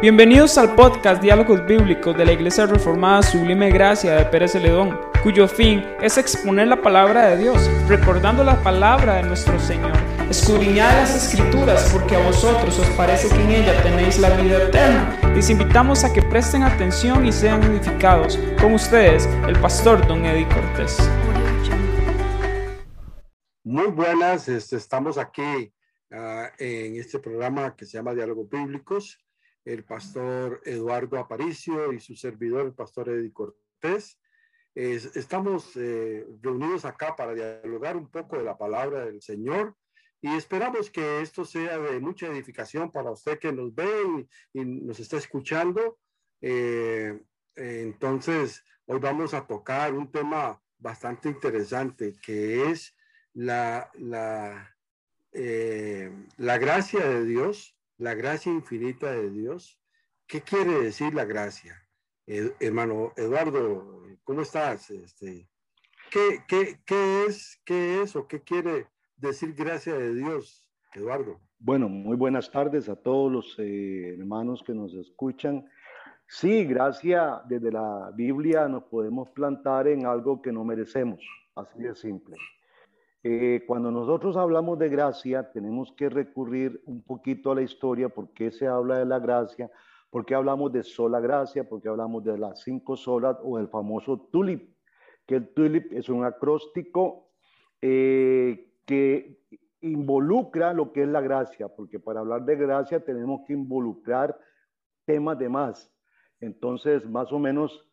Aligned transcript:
Bienvenidos 0.00 0.56
al 0.58 0.76
podcast 0.76 1.20
Diálogos 1.20 1.66
Bíblicos 1.66 2.16
de 2.16 2.24
la 2.24 2.30
Iglesia 2.30 2.66
Reformada 2.66 3.20
Sublime 3.20 3.68
Gracia 3.68 4.14
de 4.14 4.26
Pérez 4.26 4.52
Celedón, 4.52 4.96
cuyo 5.24 5.48
fin 5.48 5.82
es 6.00 6.16
exponer 6.18 6.68
la 6.68 6.80
palabra 6.80 7.30
de 7.30 7.38
Dios, 7.38 7.68
recordando 7.88 8.44
la 8.44 8.62
palabra 8.62 9.16
de 9.16 9.24
nuestro 9.24 9.58
Señor. 9.58 9.90
Escudriñad 10.30 11.00
las 11.00 11.16
Escrituras, 11.16 11.90
porque 11.92 12.14
a 12.14 12.24
vosotros 12.24 12.78
os 12.78 12.88
parece 12.90 13.28
que 13.28 13.42
en 13.42 13.50
ella 13.50 13.82
tenéis 13.82 14.20
la 14.20 14.30
vida 14.36 14.62
eterna. 14.62 15.18
Les 15.34 15.50
invitamos 15.50 16.04
a 16.04 16.12
que 16.12 16.22
presten 16.22 16.62
atención 16.62 17.26
y 17.26 17.32
sean 17.32 17.60
edificados. 17.64 18.38
Con 18.60 18.74
ustedes, 18.74 19.26
el 19.48 19.58
pastor 19.58 20.06
Don 20.06 20.24
Eddie 20.24 20.46
Cortés. 20.46 20.96
Muy 23.64 23.88
buenas, 23.88 24.48
este, 24.48 24.76
estamos 24.76 25.18
aquí 25.18 25.72
uh, 26.12 26.46
en 26.56 26.94
este 27.00 27.18
programa 27.18 27.74
que 27.74 27.84
se 27.84 27.98
llama 27.98 28.14
Diálogos 28.14 28.48
Bíblicos 28.48 29.18
el 29.68 29.84
pastor 29.84 30.62
Eduardo 30.64 31.18
Aparicio 31.18 31.92
y 31.92 32.00
su 32.00 32.16
servidor, 32.16 32.66
el 32.66 32.72
pastor 32.72 33.10
Eddie 33.10 33.32
Cortés. 33.32 34.18
estamos 34.74 35.76
eh, 35.76 36.26
reunidos 36.40 36.86
acá 36.86 37.14
para 37.14 37.34
dialogar 37.34 37.96
un 37.96 38.08
poco 38.08 38.38
de 38.38 38.44
la 38.44 38.56
palabra 38.56 39.04
del 39.04 39.20
Señor 39.20 39.76
y 40.22 40.34
esperamos 40.34 40.90
que 40.90 41.20
esto 41.20 41.44
sea 41.44 41.78
de 41.78 42.00
mucha 42.00 42.28
edificación 42.28 42.90
para 42.90 43.10
usted 43.10 43.38
que 43.38 43.52
nos 43.52 43.74
ve 43.74 44.26
y, 44.54 44.64
nos 44.64 45.00
está 45.00 45.18
escuchando. 45.18 45.98
Eh, 46.40 47.20
entonces, 47.54 48.64
hoy 48.86 48.98
vamos 49.00 49.34
a 49.34 49.46
tocar 49.46 49.92
un 49.92 50.10
tema 50.10 50.62
bastante 50.78 51.28
interesante 51.28 52.14
que 52.24 52.70
es 52.70 52.96
la, 53.34 53.90
la, 53.94 54.74
eh, 55.32 56.10
la 56.38 56.56
gracia 56.56 57.06
de 57.06 57.26
Dios 57.26 57.77
la 57.98 58.14
gracia 58.14 58.52
infinita 58.52 59.10
de 59.10 59.30
Dios. 59.30 59.78
¿Qué 60.26 60.40
quiere 60.40 60.80
decir 60.80 61.14
la 61.14 61.24
gracia? 61.24 61.74
hermano 62.60 63.14
Eduardo, 63.16 64.02
¿cómo 64.22 64.42
estás? 64.42 64.90
Este, 64.90 65.48
¿qué, 66.10 66.40
qué, 66.46 66.78
qué, 66.84 67.24
es, 67.24 67.58
¿Qué 67.64 68.02
es 68.02 68.14
o 68.16 68.28
qué 68.28 68.42
quiere 68.42 68.86
decir 69.16 69.54
gracia 69.54 69.94
de 69.94 70.14
Dios, 70.14 70.66
Eduardo? 70.92 71.40
Bueno, 71.58 71.88
muy 71.88 72.16
buenas 72.16 72.50
tardes 72.50 72.88
a 72.90 72.96
todos 72.96 73.32
los 73.32 73.58
eh, 73.58 74.14
hermanos 74.18 74.62
que 74.62 74.74
nos 74.74 74.92
escuchan. 74.92 75.66
Sí, 76.26 76.66
gracia 76.66 77.40
desde 77.48 77.72
la 77.72 78.12
Biblia 78.14 78.68
nos 78.68 78.84
podemos 78.84 79.30
plantar 79.30 79.88
en 79.88 80.04
algo 80.04 80.42
que 80.42 80.52
no 80.52 80.64
merecemos, 80.64 81.20
así 81.54 81.78
de 81.82 81.94
simple. 81.94 82.36
Eh, 83.24 83.64
cuando 83.66 83.90
nosotros 83.90 84.36
hablamos 84.36 84.78
de 84.78 84.88
gracia, 84.88 85.50
tenemos 85.50 85.92
que 85.92 86.08
recurrir 86.08 86.80
un 86.86 87.02
poquito 87.02 87.50
a 87.50 87.56
la 87.56 87.62
historia, 87.62 88.08
por 88.08 88.32
qué 88.32 88.52
se 88.52 88.68
habla 88.68 88.98
de 88.98 89.06
la 89.06 89.18
gracia, 89.18 89.70
por 90.08 90.24
qué 90.24 90.34
hablamos 90.34 90.72
de 90.72 90.84
sola 90.84 91.18
gracia, 91.18 91.68
por 91.68 91.82
qué 91.82 91.88
hablamos 91.88 92.22
de 92.24 92.38
las 92.38 92.62
cinco 92.62 92.96
solas 92.96 93.36
o 93.42 93.58
el 93.58 93.68
famoso 93.68 94.28
tulip, 94.30 94.72
que 95.26 95.36
el 95.36 95.48
tulip 95.52 95.92
es 95.92 96.08
un 96.08 96.24
acróstico 96.24 97.30
eh, 97.82 98.72
que 98.86 99.42
involucra 99.80 100.72
lo 100.72 100.92
que 100.92 101.02
es 101.02 101.08
la 101.08 101.20
gracia, 101.20 101.68
porque 101.68 101.98
para 101.98 102.20
hablar 102.20 102.44
de 102.44 102.56
gracia 102.56 103.04
tenemos 103.04 103.42
que 103.46 103.52
involucrar 103.52 104.38
temas 105.04 105.38
de 105.38 105.48
más. 105.48 105.92
Entonces, 106.40 107.04
más 107.04 107.32
o 107.32 107.38
menos, 107.40 107.84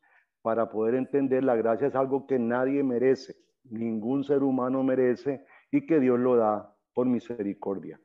para 0.44 0.70
poder 0.70 0.94
entender, 0.94 1.44
la 1.44 1.56
gracia 1.56 1.88
es 1.88 1.96
algo 1.96 2.28
que 2.28 2.38
nadie 2.38 2.84
merece 2.84 3.45
ningún 3.70 4.24
ser 4.24 4.44
humano 4.44 4.84
merece 4.84 5.44
y 5.72 5.86
que 5.86 6.00
Dios 6.00 6.20
lo 6.20 6.36
da 6.36 6.76
por 6.94 7.08
misericordia. 7.08 8.00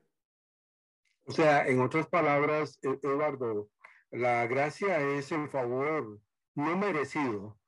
O 1.25 1.33
sea, 1.33 1.67
en 1.67 1.81
otras 1.81 2.09
palabras, 2.09 2.79
e-, 2.83 2.99
Eduardo, 3.03 3.71
la 4.11 4.47
gracia 4.47 5.01
es 5.01 5.31
el 5.33 5.49
favor 5.49 6.21
no 6.55 6.77
merecido 6.77 7.59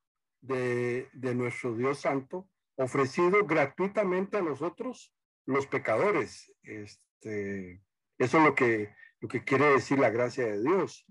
de, 0.40 1.08
nuestro 1.34 1.74
Dios 1.76 2.00
Santo, 2.00 2.48
ofrecido 2.76 3.46
gratuitamente 3.46 4.38
a 4.38 4.42
nosotros, 4.42 5.14
los 5.46 5.66
pecadores. 5.66 6.52
Este, 6.62 7.82
eso 8.18 8.38
es 8.38 8.44
lo 8.44 8.54
que, 8.54 8.94
lo 9.20 9.28
que 9.28 9.44
quiere 9.44 9.66
decir 9.66 9.98
la 9.98 10.10
gracia 10.10 10.46
de 10.46 10.60
Dios. 10.60 11.06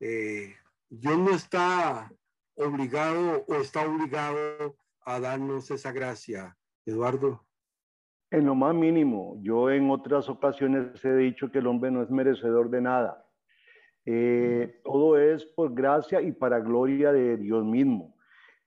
Eh, 0.00 0.54
Dios 0.88 1.18
no 1.18 1.30
está 1.30 2.12
obligado 2.54 3.44
o 3.48 3.54
está 3.56 3.86
obligado 3.86 4.76
a 5.08 5.20
darnos 5.20 5.70
esa 5.70 5.90
gracia, 5.90 6.56
Eduardo? 6.84 7.46
En 8.30 8.44
lo 8.44 8.54
más 8.54 8.74
mínimo, 8.74 9.38
yo 9.40 9.70
en 9.70 9.90
otras 9.90 10.28
ocasiones 10.28 11.02
he 11.02 11.14
dicho 11.14 11.50
que 11.50 11.60
el 11.60 11.66
hombre 11.66 11.90
no 11.90 12.02
es 12.02 12.10
merecedor 12.10 12.68
de 12.68 12.82
nada. 12.82 13.26
Eh, 14.04 14.80
todo 14.84 15.18
es 15.18 15.46
por 15.46 15.72
gracia 15.74 16.20
y 16.20 16.32
para 16.32 16.60
gloria 16.60 17.10
de 17.10 17.38
Dios 17.38 17.64
mismo. 17.64 18.16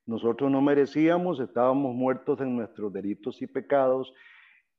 Nosotros 0.08 0.50
no 0.50 0.62
merecíamos, 0.62 1.40
estábamos 1.40 1.94
muertos 1.94 2.42
en 2.42 2.56
nuestros 2.56 2.92
delitos 2.92 3.40
y 3.44 3.46
pecados. 3.46 4.12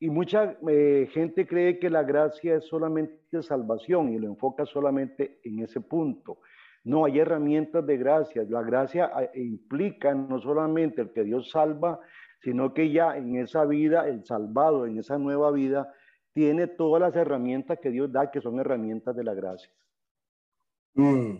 Y 0.00 0.10
mucha 0.10 0.58
eh, 0.68 1.08
gente 1.12 1.46
cree 1.46 1.78
que 1.78 1.90
la 1.90 2.02
gracia 2.02 2.56
es 2.56 2.64
solamente 2.66 3.40
salvación 3.40 4.12
y 4.12 4.18
lo 4.18 4.26
enfoca 4.26 4.66
solamente 4.66 5.38
en 5.44 5.60
ese 5.60 5.80
punto. 5.80 6.40
No, 6.84 7.04
hay 7.04 7.20
herramientas 7.20 7.86
de 7.86 7.96
gracia. 7.96 8.44
La 8.48 8.62
gracia 8.62 9.10
ah, 9.14 9.30
implica 9.34 10.14
no 10.14 10.40
solamente 10.40 11.02
el 11.02 11.12
que 11.12 11.22
Dios 11.22 11.50
salva, 11.50 12.00
sino 12.40 12.74
que 12.74 12.90
ya 12.90 13.16
en 13.16 13.36
esa 13.36 13.64
vida, 13.64 14.08
el 14.08 14.24
salvado, 14.24 14.86
en 14.86 14.98
esa 14.98 15.16
nueva 15.18 15.52
vida, 15.52 15.94
tiene 16.32 16.66
todas 16.66 17.00
las 17.00 17.14
herramientas 17.14 17.78
que 17.80 17.90
Dios 17.90 18.10
da, 18.10 18.30
que 18.30 18.40
son 18.40 18.58
herramientas 18.58 19.14
de 19.14 19.24
la 19.24 19.34
gracia. 19.34 19.70
Mm. 20.94 21.36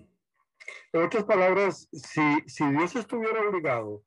En 0.92 1.02
otras 1.02 1.25
palabras, 1.25 1.88
si, 1.92 2.20
si 2.47 2.64
Dios 2.70 2.94
estuviera 2.94 3.41
obligado 3.41 4.04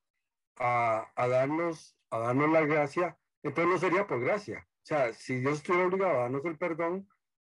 a, 0.58 1.06
a, 1.16 1.28
darnos, 1.28 1.98
a 2.12 2.20
darnos 2.20 2.50
la 2.50 2.62
gracia, 2.62 3.18
entonces 3.44 3.74
no 3.74 3.78
sería 3.78 4.08
por 4.08 4.22
gracia. 4.22 4.66
O 4.84 4.86
sea, 4.86 5.12
si 5.14 5.40
Dios 5.40 5.58
estuviera 5.58 5.88
obligado 5.88 6.12
a 6.12 6.22
darnos 6.24 6.46
el 6.46 6.58
perdón, 6.58 7.08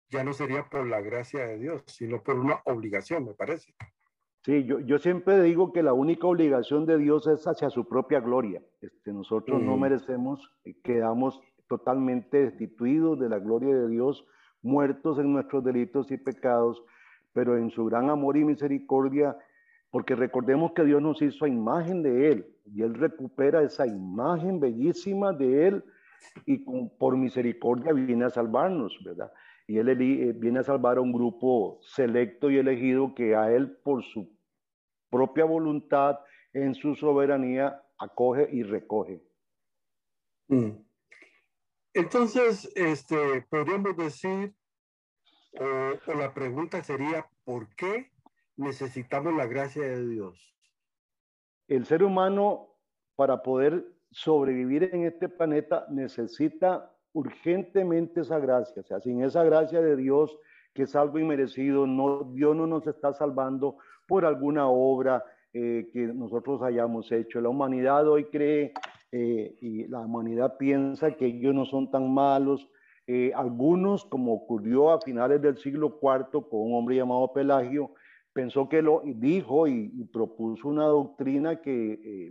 ya 0.09 0.23
no 0.23 0.33
sería 0.33 0.63
por 0.63 0.87
la 0.87 1.01
gracia 1.01 1.45
de 1.45 1.59
Dios, 1.59 1.83
sino 1.87 2.23
por 2.23 2.39
una 2.39 2.61
obligación, 2.65 3.25
me 3.25 3.33
parece. 3.33 3.73
Sí, 4.43 4.63
yo, 4.63 4.79
yo 4.79 4.97
siempre 4.97 5.41
digo 5.43 5.73
que 5.73 5.83
la 5.83 5.93
única 5.93 6.27
obligación 6.27 6.85
de 6.85 6.97
Dios 6.97 7.27
es 7.27 7.45
hacia 7.45 7.69
su 7.69 7.87
propia 7.87 8.21
gloria. 8.21 8.61
Este, 8.79 9.11
nosotros 9.11 9.61
no 9.61 9.75
merecemos, 9.75 10.49
quedamos 10.83 11.41
totalmente 11.67 12.45
destituidos 12.45 13.19
de 13.19 13.27
la 13.27 13.39
gloria 13.39 13.75
de 13.75 13.89
Dios, 13.89 14.25
muertos 14.61 15.19
en 15.19 15.33
nuestros 15.33 15.63
delitos 15.63 16.11
y 16.11 16.17
pecados, 16.17 16.81
pero 17.33 17.57
en 17.57 17.69
su 17.71 17.85
gran 17.85 18.09
amor 18.09 18.37
y 18.37 18.45
misericordia, 18.45 19.37
porque 19.91 20.15
recordemos 20.15 20.71
que 20.71 20.85
Dios 20.85 21.01
nos 21.01 21.21
hizo 21.21 21.43
a 21.43 21.49
imagen 21.49 22.01
de 22.01 22.31
Él 22.31 22.47
y 22.65 22.83
Él 22.83 22.93
recupera 22.93 23.61
esa 23.61 23.85
imagen 23.85 24.59
bellísima 24.59 25.33
de 25.33 25.67
Él 25.67 25.83
y 26.45 26.59
por 26.97 27.17
misericordia 27.17 27.93
viene 27.93 28.25
a 28.25 28.29
salvarnos, 28.29 28.97
¿verdad? 29.03 29.31
Y 29.67 29.77
él 29.77 29.89
eh, 29.89 30.33
viene 30.33 30.59
a 30.59 30.63
salvar 30.63 30.97
a 30.97 31.01
un 31.01 31.11
grupo 31.11 31.79
selecto 31.81 32.49
y 32.49 32.57
elegido 32.57 33.13
que 33.13 33.35
a 33.35 33.51
él 33.51 33.77
por 33.83 34.01
su 34.03 34.33
propia 35.09 35.43
voluntad, 35.43 36.19
en 36.53 36.73
su 36.73 36.95
soberanía, 36.95 37.83
acoge 37.99 38.47
y 38.51 38.63
recoge. 38.63 39.21
Mm. 40.47 40.71
Entonces, 41.93 42.71
este, 42.75 43.41
podríamos 43.49 43.97
decir, 43.97 44.55
o, 45.59 46.13
la 46.13 46.33
pregunta 46.33 46.81
sería, 46.83 47.27
¿por 47.43 47.75
qué 47.75 48.11
necesitamos 48.55 49.33
la 49.33 49.47
gracia 49.47 49.83
de 49.83 50.07
Dios? 50.07 50.55
El 51.67 51.85
ser 51.85 52.03
humano, 52.03 52.69
para 53.15 53.43
poder 53.43 53.85
sobrevivir 54.11 54.83
en 54.93 55.05
este 55.05 55.27
planeta, 55.27 55.85
necesita 55.89 56.96
urgentemente 57.17 58.21
esa 58.21 58.37
gracia. 58.37 58.81
O 58.81 58.85
sea, 58.85 58.99
sin 58.99 59.23
esa 59.23 59.43
gracia 59.43 59.81
de 59.81 59.95
Dios, 59.95 60.37
que 60.73 60.83
es 60.83 60.95
algo 60.95 61.17
inmerecido, 61.17 61.87
no, 61.87 62.31
Dios 62.31 62.55
no 62.55 62.67
nos 62.67 62.85
está 62.85 63.11
salvando 63.11 63.77
por 64.07 64.23
alguna 64.23 64.67
obra 64.67 65.23
eh, 65.51 65.89
que 65.91 66.01
nosotros 66.01 66.61
hayamos 66.61 67.11
hecho. 67.11 67.41
La 67.41 67.49
humanidad 67.49 68.07
hoy 68.07 68.25
cree 68.25 68.71
eh, 69.11 69.57
y 69.59 69.87
la 69.87 70.01
humanidad 70.01 70.57
piensa 70.57 71.11
que 71.13 71.25
ellos 71.25 71.55
no 71.55 71.65
son 71.65 71.89
tan 71.89 72.13
malos. 72.13 72.69
Eh, 73.07 73.31
algunos, 73.35 74.05
como 74.05 74.33
ocurrió 74.35 74.91
a 74.91 75.01
finales 75.01 75.41
del 75.41 75.57
siglo 75.57 75.97
IV 75.99 76.47
con 76.47 76.61
un 76.61 76.75
hombre 76.75 76.97
llamado 76.97 77.33
Pelagio, 77.33 77.93
pensó 78.31 78.69
que 78.69 78.83
lo 78.83 79.01
dijo 79.03 79.67
y, 79.67 79.89
propuso 80.13 80.67
una 80.67 80.85
doctrina 80.85 81.61
que 81.61 82.29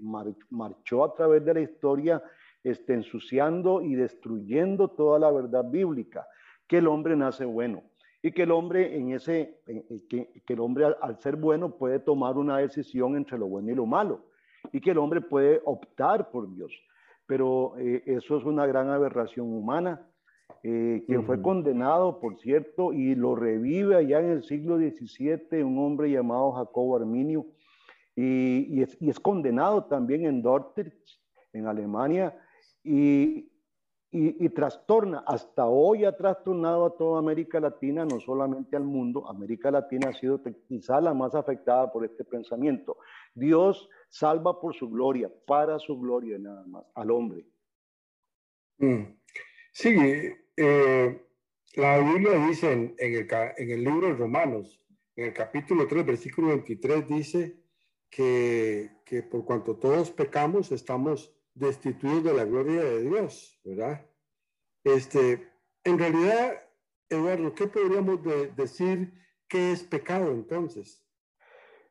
marchó 0.51 1.03
a 1.03 1.13
través 1.13 1.45
de 1.45 1.55
la 1.55 1.61
historia 1.61 2.23
esté 2.71 2.95
ensuciando 2.95 3.83
y 3.83 3.95
destruyendo 3.95 4.89
toda 4.89 5.19
la 5.19 5.31
verdad 5.31 5.65
bíblica, 5.65 6.27
que 6.67 6.79
el 6.79 6.89
hombre 6.89 7.17
nace 7.17 7.45
bueno 7.45 7.83
y 8.23 8.33
que 8.33 8.43
el 8.43 8.51
hombre 8.51 8.97
en 8.97 9.13
ese, 9.13 9.61
que, 10.09 10.43
el 10.47 10.61
hombre 10.61 10.87
al, 11.01 11.19
ser 11.21 11.37
bueno 11.37 11.77
puede 11.77 11.99
tomar 11.99 12.37
una 12.37 12.59
decisión 12.59 13.17
entre 13.17 13.39
lo 13.39 13.47
bueno 13.47 13.71
y 13.71 13.75
lo 13.75 13.87
malo 13.87 14.27
y 14.73 14.81
que 14.81 14.91
el 14.91 14.99
hombre 14.99 15.21
puede 15.21 15.61
optar 15.65 16.31
por 16.31 16.53
Dios. 16.53 16.73
Pero 17.27 17.75
eh, 17.79 18.03
eso 18.07 18.37
es 18.37 18.45
una 18.45 18.67
gran 18.67 18.91
aberración 18.91 19.53
humana 19.53 20.07
eh, 20.63 21.05
quien 21.07 21.25
fue 21.25 21.41
condenado, 21.41 22.19
por 22.19 22.39
cierto, 22.39 22.93
y 22.93 23.15
lo 23.15 23.37
revive 23.37 23.95
allá 23.95 24.19
en 24.21 24.31
el 24.31 24.43
siglo 24.43 24.79
XVII, 24.79 25.63
un 25.63 25.79
hombre 25.79 26.11
llamado 26.11 26.53
Jacobo 26.53 26.97
Arminio, 26.97 27.47
y, 28.17 28.83
es, 28.83 29.21
condenado 29.21 29.85
también 29.85 30.25
en 30.25 30.43
Dortmund, 30.43 30.93
en 31.53 31.67
Alemania, 31.67 32.35
y, 32.87 33.51
y, 34.13 34.49
trastorna, 34.51 35.25
hasta 35.27 35.67
hoy 35.67 36.05
ha 36.05 36.17
trastornado 36.17 36.87
a 36.87 36.97
toda 36.97 37.19
América 37.19 37.59
Latina, 37.59 38.05
no 38.05 38.21
solamente 38.21 38.77
al 38.77 38.85
mundo, 38.85 39.29
América 39.29 39.71
Latina 39.71 40.11
ha 40.11 40.13
sido 40.13 40.41
quizá 40.69 41.01
la 41.01 41.13
más 41.13 41.35
afectada 41.35 41.93
por 41.93 42.05
este 42.05 42.25
pensamiento. 42.25 42.97
Dios 43.35 43.89
salva 44.09 44.61
por 44.61 44.75
su 44.75 44.89
gloria, 44.89 45.31
para 45.47 45.79
su 45.79 45.99
gloria 45.99 46.39
nada 46.39 46.65
más, 46.67 46.85
al 46.95 47.11
hombre. 47.11 47.45
Mm. 48.79 49.03
Sí, 49.73 49.95
eh, 50.57 51.27
la 51.75 51.99
Biblia 51.99 52.47
dice 52.47 52.73
en, 52.73 52.95
el, 52.99 53.29
en 53.59 53.71
el 53.71 53.85
libro 53.85 54.07
de 54.07 54.15
Romanos, 54.15 54.81
en 55.17 55.27
el 55.27 55.33
capítulo 55.35 55.87
3, 55.87 56.07
versículo 56.07 56.49
23, 56.49 57.09
dice 57.09 57.61
que, 58.09 58.93
que 59.05 59.25
por 59.25 59.45
cuanto 59.45 59.77
todos 59.77 60.11
pecamos, 60.11 60.73
estamos 60.73 61.36
destituidos 61.57 62.25
de 62.25 62.35
la 62.35 62.45
gloria 62.45 62.83
de 62.83 63.03
Dios, 63.03 63.59
¿verdad? 63.65 64.07
Este, 64.85 65.51
en 65.85 65.99
realidad, 65.99 66.53
Eduardo, 67.09 67.55
¿qué 67.55 67.67
podríamos 67.67 68.21
decir 68.57 69.13
que 69.49 69.73
es 69.73 69.83
pecado 69.83 70.31
entonces? 70.31 71.03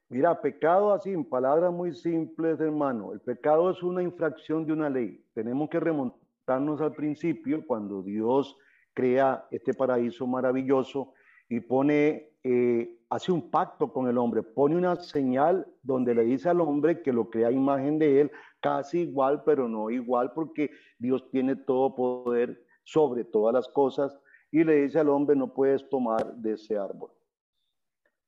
Mira, 0.08 0.40
pecado 0.40 0.94
así, 0.94 1.12
en 1.12 1.26
palabras 1.26 1.74
muy 1.74 1.94
simples, 1.94 2.60
hermano, 2.60 3.12
el 3.12 3.22
pecado 3.22 3.72
es 3.72 3.82
una 3.82 4.04
infracción 4.04 4.66
de 4.66 4.74
una 4.74 4.90
ley. 4.90 5.26
Tenemos 5.34 5.68
que 5.70 5.80
remontarnos 5.80 6.80
al 6.80 6.94
principio, 6.94 7.66
cuando 7.66 8.04
Dios 8.04 8.56
crea 8.94 9.48
este 9.50 9.74
paraíso 9.74 10.28
maravilloso 10.28 11.14
y 11.50 11.60
pone, 11.60 12.32
eh, 12.44 12.98
hace 13.10 13.32
un 13.32 13.50
pacto 13.50 13.92
con 13.92 14.08
el 14.08 14.18
hombre, 14.18 14.44
pone 14.44 14.76
una 14.76 14.96
señal 14.96 15.68
donde 15.84 16.16
le 16.16 16.24
dice 16.24 16.50
al 16.50 16.62
hombre 16.62 17.02
que 17.02 17.14
lo 17.14 17.30
crea 17.30 17.52
imagen 17.52 18.00
de 18.00 18.22
él, 18.22 18.32
casi 18.60 19.02
igual, 19.02 19.44
pero 19.44 19.68
no 19.68 19.90
igual, 19.90 20.32
porque 20.34 20.72
Dios 20.98 21.30
tiene 21.30 21.56
todo 21.56 21.96
poder 21.96 22.64
sobre 22.84 23.24
todas 23.24 23.54
las 23.54 23.68
cosas 23.68 24.20
y 24.52 24.64
le 24.64 24.84
dice 24.84 25.00
al 25.00 25.10
hombre, 25.10 25.36
no 25.36 25.54
puedes 25.54 25.88
tomar 25.90 26.36
de 26.36 26.54
ese 26.54 26.78
árbol. 26.78 27.12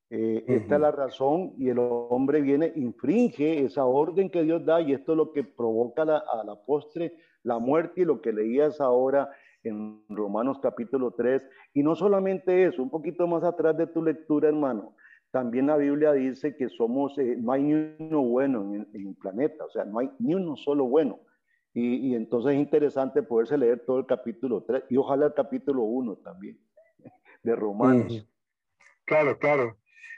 Eh, 0.10 0.46
esta 0.48 0.75
es 0.75 0.81
la 0.81 0.92
razón 0.92 1.54
y 1.58 1.68
el 1.68 1.80
hombre 1.80 2.42
viene, 2.42 2.72
infringe 2.75 3.66
esa 3.66 3.86
orden 3.86 4.30
que 4.30 4.44
Dios 4.44 4.63
da 4.63 4.80
y 4.80 4.94
esto 4.94 5.12
es 5.12 5.18
lo 5.18 5.34
que 5.34 5.44
provoca 5.44 6.04
a 6.04 6.44
la 6.46 6.56
postre 6.66 7.13
la 7.44 7.60
muerte 7.60 8.02
y 8.02 8.06
lo 8.06 8.22
que 8.22 8.31
leías 8.31 8.80
ahora 8.80 9.30
en 9.68 10.04
Romanos 10.10 10.60
capítulo 10.62 11.12
3. 11.12 11.42
Y 11.74 11.84
no 11.84 11.96
solamente 11.96 12.66
eso, 12.66 12.81
un 12.81 12.90
poquito 12.90 13.28
más 13.28 13.44
atrás 13.44 13.78
de 13.78 13.88
tu 13.88 14.04
lectura, 14.04 14.50
hermano, 14.50 14.96
también 15.31 15.68
la 15.68 15.78
Biblia 15.78 16.14
dice 16.14 16.56
que 16.56 16.69
somos, 16.69 17.18
eh, 17.18 17.36
no 17.38 17.52
hay 17.52 17.64
ni 17.64 17.74
uno 18.00 18.22
bueno 18.22 18.62
en, 18.74 18.88
el 18.94 19.16
planeta, 19.16 19.66
o 19.66 19.69
sea, 19.69 19.86
no 19.86 20.00
hay 20.00 20.10
ni 20.19 20.34
uno 20.36 20.56
solo 20.56 20.86
bueno. 20.86 21.19
Y, 21.74 22.16
entonces 22.16 22.54
es 22.54 22.58
interesante 22.58 23.22
poderse 23.22 23.56
leer 23.56 23.86
todo 23.86 24.00
el 24.00 24.08
capítulo 24.08 24.64
3 24.64 24.86
y 24.90 24.98
ojalá 24.98 25.28
el 25.28 25.34
capítulo 25.36 25.84
1 25.84 26.16
también 26.18 26.60
de 27.44 27.56
Romanos. 27.56 28.28
Claro, 29.06 29.38
claro. 29.38 29.78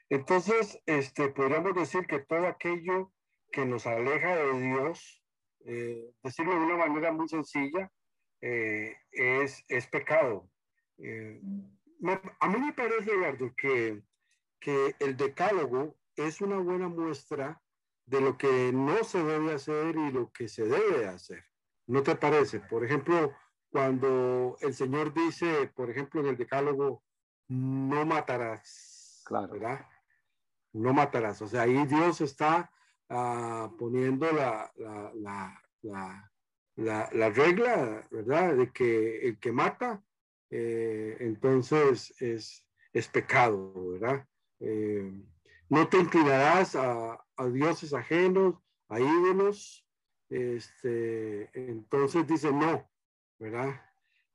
Entonces, 0.09 0.81
este, 0.85 1.27
podríamos 1.29 1.75
decir 1.75 2.07
que 2.07 2.19
todo 2.19 2.47
aquello 2.47 3.11
que 3.51 3.65
nos 3.65 3.85
aleja 3.85 4.37
de 4.37 4.61
Dios, 4.61 5.21
eh, 5.65 6.13
decirlo 6.23 6.53
de 6.53 6.65
una 6.65 6.77
manera 6.77 7.11
muy 7.11 7.27
sencilla, 7.27 7.91
eh, 8.41 8.95
es, 9.11 9.63
es 9.67 9.87
pecado. 9.87 10.49
a 12.39 12.47
mí 12.49 12.59
me 12.59 12.73
parece, 12.73 13.11
Eduardo, 13.11 13.53
que 13.55 14.03
que 14.59 14.95
el 14.99 15.15
decálogo 15.15 15.95
es 16.15 16.41
una 16.41 16.57
buena 16.57 16.89
muestra 16.89 17.61
de 18.05 18.21
lo 18.21 18.37
que 18.37 18.71
no 18.73 19.03
se 19.03 19.23
debe 19.23 19.53
hacer 19.53 19.95
y 19.95 20.11
lo 20.11 20.31
que 20.31 20.47
se 20.47 20.65
debe 20.65 21.07
hacer. 21.07 21.43
¿No 21.87 22.03
te 22.03 22.15
parece? 22.15 22.59
Por 22.59 22.83
ejemplo, 22.83 23.33
cuando 23.71 24.57
el 24.61 24.73
Señor 24.73 25.13
dice, 25.13 25.71
por 25.75 25.89
ejemplo, 25.89 26.21
en 26.21 26.27
el 26.27 26.37
decálogo, 26.37 27.03
no 27.47 28.05
matarás. 28.05 29.23
Claro. 29.25 29.53
¿Verdad? 29.53 29.85
No 30.73 30.93
matarás. 30.93 31.41
O 31.41 31.47
sea, 31.47 31.63
ahí 31.63 31.85
Dios 31.85 32.21
está 32.21 32.71
ah, 33.09 33.71
poniendo 33.77 34.31
la, 34.31 34.71
la, 35.81 36.31
regla, 37.29 38.07
¿verdad? 38.11 38.55
De 38.55 38.71
que 38.71 39.27
el 39.27 39.39
que 39.39 39.51
mata, 39.51 40.03
eh, 40.49 41.17
entonces 41.19 42.13
es, 42.21 42.65
es 42.93 43.07
pecado, 43.07 43.91
¿verdad? 43.91 44.27
Eh, 44.59 45.11
no 45.69 45.87
te 45.87 45.97
inclinarás 45.97 46.75
a, 46.75 47.19
dioses 47.53 47.93
ajenos, 47.93 48.55
a 48.89 48.99
ídolos. 48.99 49.85
Este, 50.29 51.49
entonces 51.53 52.27
dice 52.27 52.51
no, 52.51 52.87
¿verdad? 53.39 53.81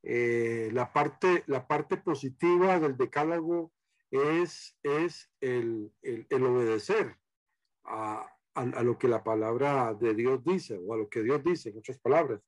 Eh, 0.03 0.71
la, 0.73 0.93
parte, 0.93 1.45
la 1.47 1.67
parte 1.67 1.97
positiva 1.97 2.79
del 2.81 2.97
decálogo 2.97 3.73
es, 4.11 4.77
es 4.83 5.31
el, 5.41 5.93
obedecer 6.31 7.17
a, 7.85 8.34
lo 8.55 8.99
que 8.99 9.09
la 9.09 9.25
palabra 9.25 9.95
de 9.95 10.15
Dios 10.15 10.45
dice 10.45 10.79
o 10.79 10.95
a 10.95 10.99
lo 10.99 11.09
que 11.09 11.23
Dios 11.23 11.43
dice, 11.43 11.71
en 11.71 11.79
otras 11.79 11.99
palabras. 11.99 12.41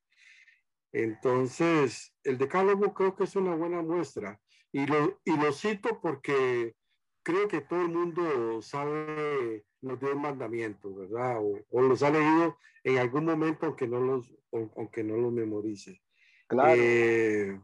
Entonces, 0.92 2.14
el 2.22 2.38
decálogo 2.38 2.94
creo 2.94 3.16
que 3.16 3.24
es 3.24 3.36
una 3.36 3.54
buena 3.54 3.82
muestra 3.82 4.40
y 4.72 4.86
lo, 4.86 5.20
y 5.24 5.36
lo 5.36 5.52
cito 5.52 6.00
porque 6.00 6.74
creo 7.22 7.48
que 7.48 7.60
todo 7.60 7.82
el 7.82 7.88
mundo 7.88 8.62
sabe 8.62 9.64
los 9.82 9.98
diez 9.98 10.16
mandamientos, 10.16 10.96
¿verdad? 10.96 11.38
O, 11.40 11.82
los 11.82 12.02
ha 12.02 12.10
leído 12.10 12.56
en 12.84 12.98
algún 12.98 13.24
momento, 13.24 13.66
aunque 13.66 13.88
no 13.88 14.00
los, 14.00 14.32
aunque 14.52 15.02
no 15.02 15.16
los 15.16 15.32
memorice. 15.32 16.00
Claro. 16.46 16.80
Eh, 16.80 17.60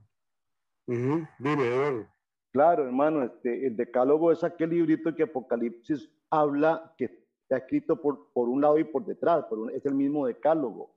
dime, 0.86 2.08
Claro, 2.52 2.84
hermano, 2.84 3.24
este, 3.24 3.66
el 3.66 3.76
decálogo 3.76 4.30
es 4.30 4.44
aquel 4.44 4.70
librito 4.70 5.14
que 5.14 5.22
Apocalipsis 5.22 6.10
habla, 6.28 6.94
que 6.98 7.21
está 7.52 7.58
escrito 7.58 8.00
por, 8.00 8.32
por 8.32 8.48
un 8.48 8.62
lado 8.62 8.78
y 8.78 8.84
por 8.84 9.04
detrás, 9.04 9.44
por 9.44 9.70
es 9.72 9.84
el 9.84 9.94
mismo 9.94 10.26
decálogo. 10.26 10.94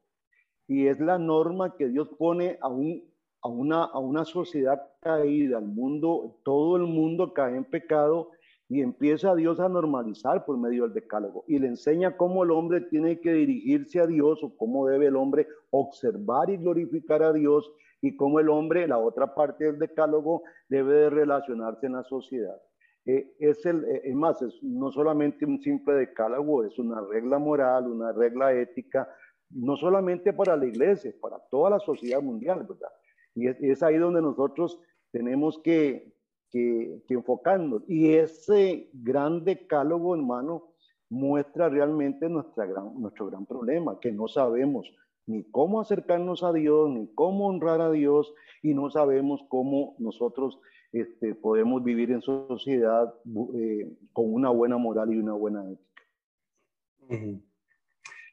Y 0.68 0.88
es 0.88 1.00
la 1.00 1.19
norma 1.19 1.75
que 1.75 1.90
Dios 1.90 2.10
pone 2.18 2.57
a, 2.62 2.69
un, 2.69 3.04
a, 3.41 3.50
una, 3.50 3.84
a 3.84 4.00
una 4.00 4.24
sociedad 4.24 4.82
caída, 5.01 5.58
al 5.58 5.65
mundo, 5.65 6.39
todo 6.44 6.77
el 6.77 6.84
mundo 6.84 7.34
cae 7.34 7.58
en 7.58 7.65
pecado 7.65 8.32
y 8.70 8.82
empieza 8.82 9.36
Dios 9.36 9.60
a 9.60 9.70
normalizar 9.70 10.46
por 10.46 10.58
medio 10.58 10.84
del 10.84 10.94
decálogo 10.94 11.44
y 11.48 11.60
le 11.60 11.68
enseña 11.68 12.18
cómo 12.18 12.44
el 12.44 12.50
hombre 12.50 12.82
tiene 12.82 13.20
que 13.20 13.32
dirigirse 13.32 14.00
a 14.00 14.08
Dios 14.08 14.41
o 14.41 14.58
cómo 14.58 14.88
debe 14.88 15.08
el 15.08 15.18
hombre 15.18 15.48
observar 15.70 16.50
y 16.50 16.58
glorificar 16.58 17.22
a 17.22 17.32
Dios 17.32 17.72
y 18.01 18.15
cómo 18.15 18.39
el 18.39 18.50
hombre, 18.50 18.88
la 18.88 18.98
otra 18.98 19.36
parte 19.36 19.65
del 19.65 19.77
decálogo, 19.77 20.44
debe 20.68 20.94
de 20.96 21.10
relacionarse 21.12 21.86
en 21.86 21.94
la 21.94 22.03
sociedad. 22.03 22.60
Eh, 23.05 23.35
es, 23.39 23.65
el, 23.65 23.85
eh, 23.85 24.01
es 24.05 24.15
más, 24.15 24.43
no 24.63 24.91
solamente 24.91 25.45
un 25.45 25.62
simple 25.62 25.93
decálogo, 25.93 26.63
es 26.63 26.77
una 26.79 27.01
regla 27.01 27.38
moral, 27.38 27.88
una 27.88 28.12
regla 28.12 28.51
ética, 28.53 29.07
no 29.51 29.77
solamente 29.77 30.33
para 30.33 30.57
la 30.57 30.65
iglesia, 30.65 31.13
para 31.21 31.38
toda 31.51 31.69
la 31.69 31.79
sociedad 31.79 32.21
mundial, 32.21 32.65
¿verdad? 32.67 32.89
Y 33.35 33.47
es, 33.47 33.83
ahí 33.83 33.97
donde 33.97 34.21
nosotros 34.21 34.79
tenemos 35.12 35.59
que, 35.59 36.13
que, 36.50 37.01
enfocando. 37.09 37.83
Y 37.88 38.13
ese 38.13 38.89
gran 38.93 39.43
decálogo, 39.43 40.15
hermano, 40.15 40.74
muestra 41.09 41.69
realmente 41.69 42.27
nuestra 42.27 42.65
gran, 42.65 43.00
nuestro 43.00 43.27
gran 43.27 43.45
problema, 43.45 44.00
que 44.00 44.12
no 44.12 44.27
sabemos 44.27 44.91
ni 45.27 45.43
cómo 45.43 45.81
acercarnos 45.81 46.43
a 46.43 46.53
Dios, 46.53 46.89
ni 46.89 47.07
cómo 47.13 47.47
honrar 47.47 47.81
a 47.81 47.91
Dios, 47.91 48.33
y 48.63 48.74
no 48.74 48.89
sabemos 48.89 49.41
cómo 49.50 49.95
nosotros 50.00 50.59
este, 50.92 51.36
podemos 51.36 51.84
vivir 51.84 52.12
en 52.12 52.22
sociedad 52.22 53.13
eh, 53.56 53.92
con 54.13 54.34
una 54.34 54.50
buena 54.50 54.77
moral 54.77 55.13
y 55.13 55.18
una 55.18 55.34
buena 55.34 55.63
ética. 55.70 56.04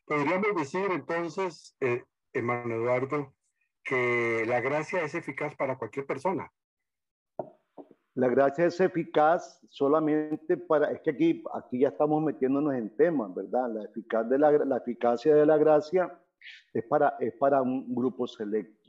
Podríamos 0.06 0.56
decir 0.56 0.86
entonces, 0.90 1.76
eh, 1.80 2.04
Eduardo, 2.32 3.34
que 3.84 4.44
la 4.46 4.60
gracia 4.60 5.02
es 5.02 5.14
eficaz 5.14 5.54
para 5.56 5.76
cualquier 5.76 6.06
persona. 6.06 6.50
La 8.14 8.28
gracia 8.28 8.66
es 8.66 8.78
eficaz 8.78 9.58
solamente 9.70 10.58
para, 10.58 10.90
es 10.92 11.00
que 11.00 11.10
aquí, 11.10 11.42
aquí 11.54 11.80
ya 11.80 11.88
estamos 11.88 12.22
metiéndonos 12.22 12.74
en 12.74 12.94
temas, 12.94 13.34
¿verdad? 13.34 13.72
La, 13.72 13.84
eficaz 13.84 14.28
de 14.28 14.38
la, 14.38 14.50
la 14.52 14.76
eficacia 14.76 15.34
de 15.34 15.46
la 15.46 15.56
gracia 15.56 16.20
es 16.74 16.84
para, 16.84 17.16
es 17.20 17.32
para 17.34 17.62
un 17.62 17.94
grupo 17.94 18.26
selecto. 18.26 18.81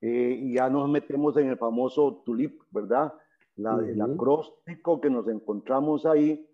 Eh, 0.00 0.38
y 0.40 0.54
ya 0.54 0.70
nos 0.70 0.88
metemos 0.88 1.36
en 1.36 1.48
el 1.48 1.58
famoso 1.58 2.22
tulip, 2.24 2.62
¿verdad? 2.70 3.12
La, 3.56 3.76
El 3.76 4.00
acróstico 4.00 5.00
que 5.00 5.10
nos 5.10 5.28
encontramos 5.28 6.06
ahí, 6.06 6.48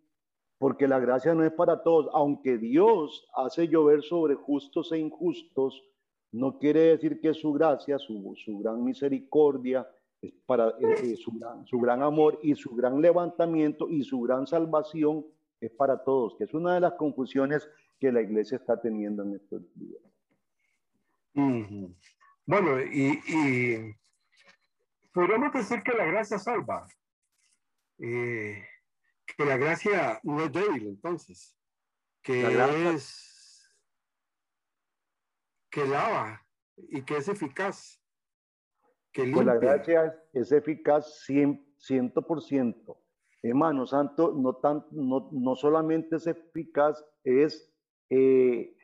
porque 0.59 0.89
la 0.89 0.99
gracia 0.99 1.35
no 1.35 1.45
es 1.45 1.53
para 1.53 1.83
todos, 1.83 2.09
aunque 2.13 2.59
Dios 2.59 3.29
hace 3.37 3.69
llover 3.69 4.03
sobre 4.03 4.35
justos 4.35 4.91
e 4.91 4.99
injustos, 4.99 5.85
no 6.33 6.59
quiere 6.59 6.81
decir 6.81 7.21
que 7.21 7.35
su 7.35 7.53
gracia, 7.53 7.99
su, 7.99 8.35
su 8.37 8.59
gran 8.59 8.83
misericordia, 8.83 9.89
es 10.21 10.33
para 10.47 10.71
eh, 10.71 11.13
eh, 11.13 11.17
su, 11.17 11.31
gran, 11.33 11.67
su 11.67 11.79
gran 11.79 12.03
amor 12.03 12.39
y 12.43 12.55
su 12.55 12.75
gran 12.75 13.01
levantamiento 13.01 13.89
y 13.89 14.03
su 14.03 14.21
gran 14.23 14.47
salvación 14.47 15.25
es 15.61 15.71
para 15.71 16.03
todos, 16.03 16.35
que 16.37 16.45
es 16.45 16.55
una 16.55 16.75
de 16.75 16.81
las 16.81 16.95
confusiones 16.95 17.69
que 17.99 18.13
la 18.13 18.21
iglesia 18.21 18.57
está 18.57 18.81
teniendo 18.81 19.23
en 19.23 19.35
estos 19.37 19.63
días. 19.75 20.03
Bueno, 22.47 22.81
y, 22.81 23.21
y, 23.27 23.97
podríamos 25.13 25.53
decir 25.53 25.83
que 25.83 25.93
la 25.93 26.05
gracia 26.05 26.39
salva, 26.39 26.87
eh, 27.99 28.65
que 29.27 29.45
la 29.45 29.57
gracia 29.57 30.21
no 30.23 30.45
es 30.45 30.53
débil, 30.53 30.87
entonces, 30.87 31.59
que 32.23 32.47
es 32.95 33.27
que 35.71 35.87
lava 35.87 36.47
y 36.77 37.03
que 37.03 37.17
es 37.17 37.29
eficaz. 37.29 38.01
Que 39.13 39.25
pues 39.33 39.45
la 39.45 39.57
gracia 39.57 40.17
es, 40.33 40.53
eficaz 40.53 41.27
100%. 41.29 42.97
Hermano 43.43 43.87
Santo, 43.87 44.33
no, 44.37 44.57
tan, 44.57 44.87
no, 44.93 45.29
no 45.33 45.57
solamente 45.57 46.17
es 46.17 46.27
eficaz, 46.27 47.05
es 47.25 47.75
eh, 48.11 48.76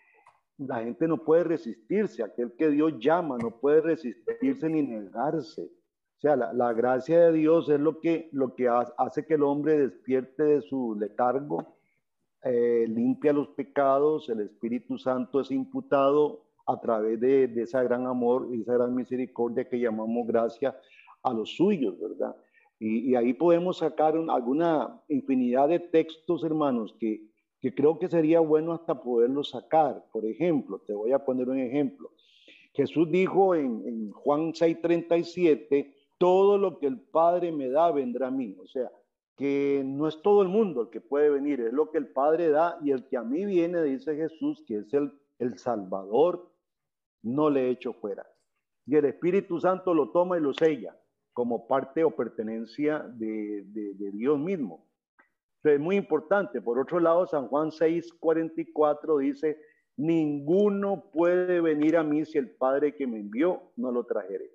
la 0.66 0.82
gente 0.82 1.08
no 1.08 1.18
puede 1.18 1.44
resistirse, 1.44 2.22
aquel 2.22 2.52
que 2.52 2.70
Dios 2.70 2.94
llama 2.98 3.38
no 3.38 3.50
puede 3.50 3.80
resistirse 3.80 4.68
ni 4.68 4.82
negarse. 4.82 5.62
O 5.62 6.20
sea, 6.20 6.36
la, 6.36 6.72
gracia 6.72 7.18
de 7.26 7.32
Dios 7.32 7.68
es 7.68 7.80
lo 7.80 7.98
que, 7.98 8.28
lo 8.32 8.54
que 8.54 8.68
hace 8.68 9.26
que 9.26 9.34
el 9.34 9.42
hombre 9.42 9.76
despierte 9.76 10.44
de 10.44 10.62
su 10.62 10.94
letargo, 10.94 11.76
eh, 12.44 12.86
limpia 12.88 13.32
los 13.32 13.48
pecados, 13.48 14.28
el 14.28 14.40
Espíritu 14.40 14.98
Santo 14.98 15.40
es 15.40 15.50
imputado 15.50 16.44
a 16.66 16.80
través 16.80 17.18
de, 17.20 17.44
esa 17.56 17.82
gran 17.82 18.06
amor 18.06 18.48
y 18.52 18.62
esa 18.62 18.74
gran 18.74 18.94
misericordia 18.94 19.68
que 19.68 19.80
llamamos 19.80 20.26
gracia 20.26 20.76
a 21.22 21.32
los 21.32 21.56
suyos, 21.56 21.98
¿verdad? 22.00 22.36
Y, 22.78 23.14
ahí 23.14 23.32
podemos 23.32 23.78
sacar 23.78 24.14
alguna 24.28 25.00
infinidad 25.08 25.68
de 25.68 25.78
textos, 25.78 26.42
hermanos, 26.42 26.96
que, 26.98 27.31
que 27.62 27.72
creo 27.72 27.96
que 27.96 28.08
sería 28.08 28.40
bueno 28.40 28.72
hasta 28.72 29.00
poderlos 29.00 29.50
sacar. 29.50 30.04
Por 30.12 30.26
ejemplo, 30.26 30.80
te 30.84 30.92
voy 30.92 31.12
a 31.12 31.24
poner 31.24 31.48
un 31.48 31.60
ejemplo. 31.60 32.10
Jesús 32.74 33.08
dijo 33.08 33.54
en, 33.54 33.86
en 33.86 34.10
Juan 34.10 34.52
6:37, 34.52 35.94
todo 36.18 36.58
lo 36.58 36.80
que 36.80 36.88
el 36.88 36.98
Padre 36.98 37.52
me 37.52 37.68
da 37.68 37.92
vendrá 37.92 38.26
a 38.26 38.30
mí. 38.32 38.56
O 38.60 38.66
sea, 38.66 38.90
que 39.36 39.82
no 39.86 40.08
es 40.08 40.20
todo 40.22 40.42
el 40.42 40.48
mundo 40.48 40.82
el 40.82 40.90
que 40.90 41.00
puede 41.00 41.30
venir, 41.30 41.60
es 41.60 41.72
lo 41.72 41.90
que 41.92 41.98
el 41.98 42.08
Padre 42.08 42.50
da 42.50 42.78
y 42.82 42.90
el 42.90 43.06
que 43.06 43.16
a 43.16 43.22
mí 43.22 43.44
viene, 43.44 43.80
dice 43.84 44.16
Jesús, 44.16 44.64
que 44.66 44.78
es 44.78 44.92
el, 44.92 45.12
el 45.38 45.56
Salvador, 45.58 46.50
no 47.22 47.48
le 47.48 47.70
echo 47.70 47.92
fuera. 47.92 48.26
Y 48.86 48.96
el 48.96 49.04
Espíritu 49.04 49.60
Santo 49.60 49.94
lo 49.94 50.10
toma 50.10 50.36
y 50.36 50.40
lo 50.40 50.52
sella 50.52 50.98
como 51.32 51.68
parte 51.68 52.02
o 52.02 52.10
pertenencia 52.10 52.98
de, 52.98 53.62
de 53.64 54.10
Dios 54.10 54.38
mismo 54.38 54.84
es 55.64 55.80
muy 55.80 55.96
importante. 55.96 56.60
Por 56.60 56.78
otro 56.78 57.00
lado, 57.00 57.26
San 57.26 57.48
Juan 57.48 57.70
6:44 57.70 59.18
dice, 59.18 59.58
ninguno 59.96 61.10
puede 61.12 61.60
venir 61.60 61.96
a 61.96 62.02
mí 62.02 62.24
si 62.24 62.38
el 62.38 62.50
Padre 62.50 62.94
que 62.94 63.06
me 63.06 63.18
envió 63.18 63.72
no 63.76 63.90
lo 63.92 64.04
trajere. 64.04 64.50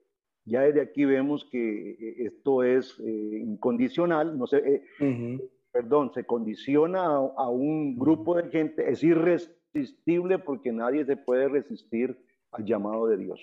Ya 0.46 0.62
desde 0.62 0.82
aquí 0.82 1.06
vemos 1.06 1.46
que 1.52 1.92
eh, 1.92 2.16
esto 2.26 2.64
es 2.64 2.98
eh, 3.00 3.40
incondicional, 3.44 4.38
no 4.38 4.48
sé, 4.48 4.84
eh, 5.00 5.50
perdón, 5.72 6.12
se 6.14 6.26
condiciona 6.26 7.06
a, 7.06 7.50
un 7.50 7.98
grupo 7.98 8.36
de 8.36 8.50
gente, 8.50 8.90
es 8.90 9.04
irresistible 9.04 10.40
porque 10.40 10.72
nadie 10.72 11.06
se 11.06 11.18
puede 11.18 11.50
resistir 11.50 12.18
al 12.52 12.66
llamado 12.66 13.08
de 13.08 13.18
Dios. 13.18 13.42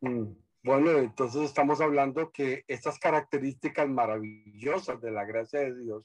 Mm. 0.00 0.24
Bueno, 0.64 0.90
entonces 0.98 1.42
estamos 1.42 1.80
hablando 1.80 2.32
que 2.32 2.64
estas 2.66 2.98
características 2.98 3.88
maravillosas 3.88 5.00
de 5.00 5.10
la 5.10 5.24
gracia 5.24 5.60
de 5.60 5.76
Dios 5.78 6.04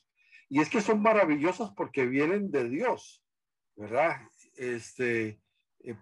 y 0.50 0.62
es 0.62 0.70
que 0.70 0.82
son 0.82 1.02
maravillosos 1.02 1.72
porque 1.76 2.06
vienen 2.06 2.52
de 2.52 2.70
Dios, 2.70 3.24
¿verdad? 3.76 4.22
Este, 4.56 5.42
eh, 5.80 5.98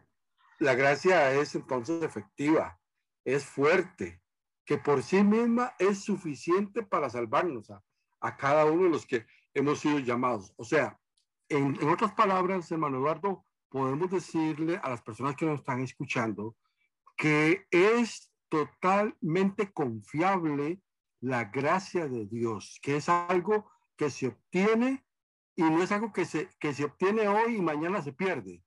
la 0.60 0.76
gracia 0.76 1.34
es 1.34 1.56
entonces 1.56 2.04
efectiva, 2.04 2.80
es 3.24 3.46
fuerte, 3.46 4.22
que 4.66 4.78
por 4.78 5.04
sí 5.04 5.24
misma 5.24 5.74
es 5.80 6.04
suficiente 6.04 6.84
para 6.84 7.10
salvarnos 7.10 7.72
a, 7.72 8.38
cada 8.38 8.66
uno 8.66 8.84
de 8.84 8.90
los 8.90 9.06
que 9.06 9.26
hemos 9.54 9.80
sido 9.80 10.00
llamados. 10.00 10.54
O 10.58 10.64
sea, 10.64 11.00
en, 11.50 11.76
en 11.82 11.90
otras 11.90 12.14
palabras, 12.14 12.72
hermano 12.72 12.98
Eduardo, 12.98 13.46
podemos 13.70 14.12
decirle 14.12 14.80
a 14.84 14.90
las 14.90 15.02
personas 15.02 15.36
que 15.36 15.46
nos 15.46 15.60
están 15.60 15.82
escuchando 15.82 16.56
que 17.18 17.66
es 17.72 18.32
totalmente 18.50 19.72
confiable 19.72 20.82
la 21.22 21.46
gracia 21.46 22.08
de 22.08 22.26
Dios, 22.26 22.80
que 22.82 22.98
es 22.98 23.08
algo 23.10 23.72
que 23.96 24.10
se 24.10 24.28
obtiene 24.28 25.04
y 25.56 25.64
no 25.64 25.84
es 25.84 25.92
algo 25.92 26.12
que 26.14 26.26
se, 26.26 26.50
que 26.60 26.74
se 26.74 26.86
obtiene 26.86 27.28
hoy 27.28 27.58
y 27.58 27.62
mañana 27.62 28.02
se 28.02 28.14
pierde. 28.14 28.64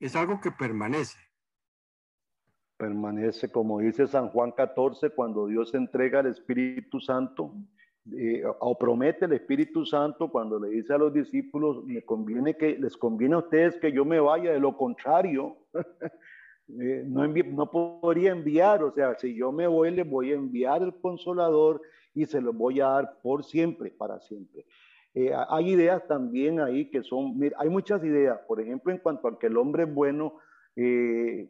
Es 0.00 0.16
algo 0.16 0.40
que 0.40 0.50
permanece. 0.50 1.18
Permanece, 2.76 3.50
como 3.50 3.80
dice 3.80 4.06
San 4.06 4.28
Juan 4.28 4.52
14, 4.52 5.10
cuando 5.10 5.46
Dios 5.46 5.74
entrega 5.74 6.20
el 6.20 6.26
Espíritu 6.26 7.00
Santo, 7.00 7.54
eh, 8.14 8.44
o 8.60 8.78
promete 8.78 9.24
el 9.24 9.32
Espíritu 9.32 9.84
Santo 9.84 10.30
cuando 10.30 10.60
le 10.60 10.68
dice 10.68 10.92
a 10.92 10.98
los 10.98 11.12
discípulos, 11.12 11.84
me 11.84 12.02
conviene 12.02 12.56
que 12.56 12.76
les 12.78 12.96
conviene 12.96 13.34
a 13.34 13.38
ustedes 13.38 13.78
que 13.78 13.90
yo 13.90 14.04
me 14.04 14.20
vaya, 14.20 14.52
de 14.52 14.60
lo 14.60 14.76
contrario, 14.76 15.56
eh, 16.80 17.02
no, 17.06 17.26
no 17.26 17.70
podría 17.70 18.32
enviar, 18.32 18.82
o 18.82 18.92
sea, 18.92 19.14
si 19.18 19.34
yo 19.34 19.50
me 19.50 19.66
voy, 19.66 19.90
les 19.90 20.08
voy 20.08 20.32
a 20.32 20.36
enviar 20.36 20.82
el 20.82 20.94
consolador 21.00 21.80
y 22.16 22.24
se 22.24 22.40
los 22.40 22.56
voy 22.56 22.80
a 22.80 22.86
dar 22.86 23.18
por 23.22 23.44
siempre, 23.44 23.90
para 23.90 24.18
siempre. 24.20 24.64
Eh, 25.14 25.32
hay 25.48 25.70
ideas 25.70 26.06
también 26.08 26.60
ahí 26.60 26.90
que 26.90 27.02
son, 27.02 27.38
mira, 27.38 27.56
hay 27.60 27.68
muchas 27.68 28.02
ideas, 28.02 28.40
por 28.48 28.60
ejemplo, 28.60 28.90
en 28.90 28.98
cuanto 28.98 29.28
a 29.28 29.38
que 29.38 29.48
el 29.48 29.56
hombre 29.58 29.84
es 29.84 29.94
bueno 29.94 30.34
eh, 30.76 31.48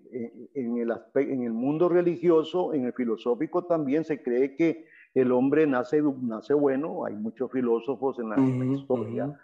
en, 0.54 0.78
el 0.78 0.92
en 1.14 1.42
el 1.44 1.52
mundo 1.52 1.88
religioso, 1.88 2.74
en 2.74 2.84
el 2.84 2.92
filosófico 2.92 3.64
también 3.64 4.04
se 4.04 4.22
cree 4.22 4.56
que 4.56 4.86
el 5.14 5.32
hombre 5.32 5.66
nace, 5.66 6.02
nace 6.20 6.52
bueno, 6.52 7.04
hay 7.04 7.14
muchos 7.14 7.50
filósofos 7.50 8.18
en 8.18 8.28
la, 8.28 8.74
historia 8.74 9.38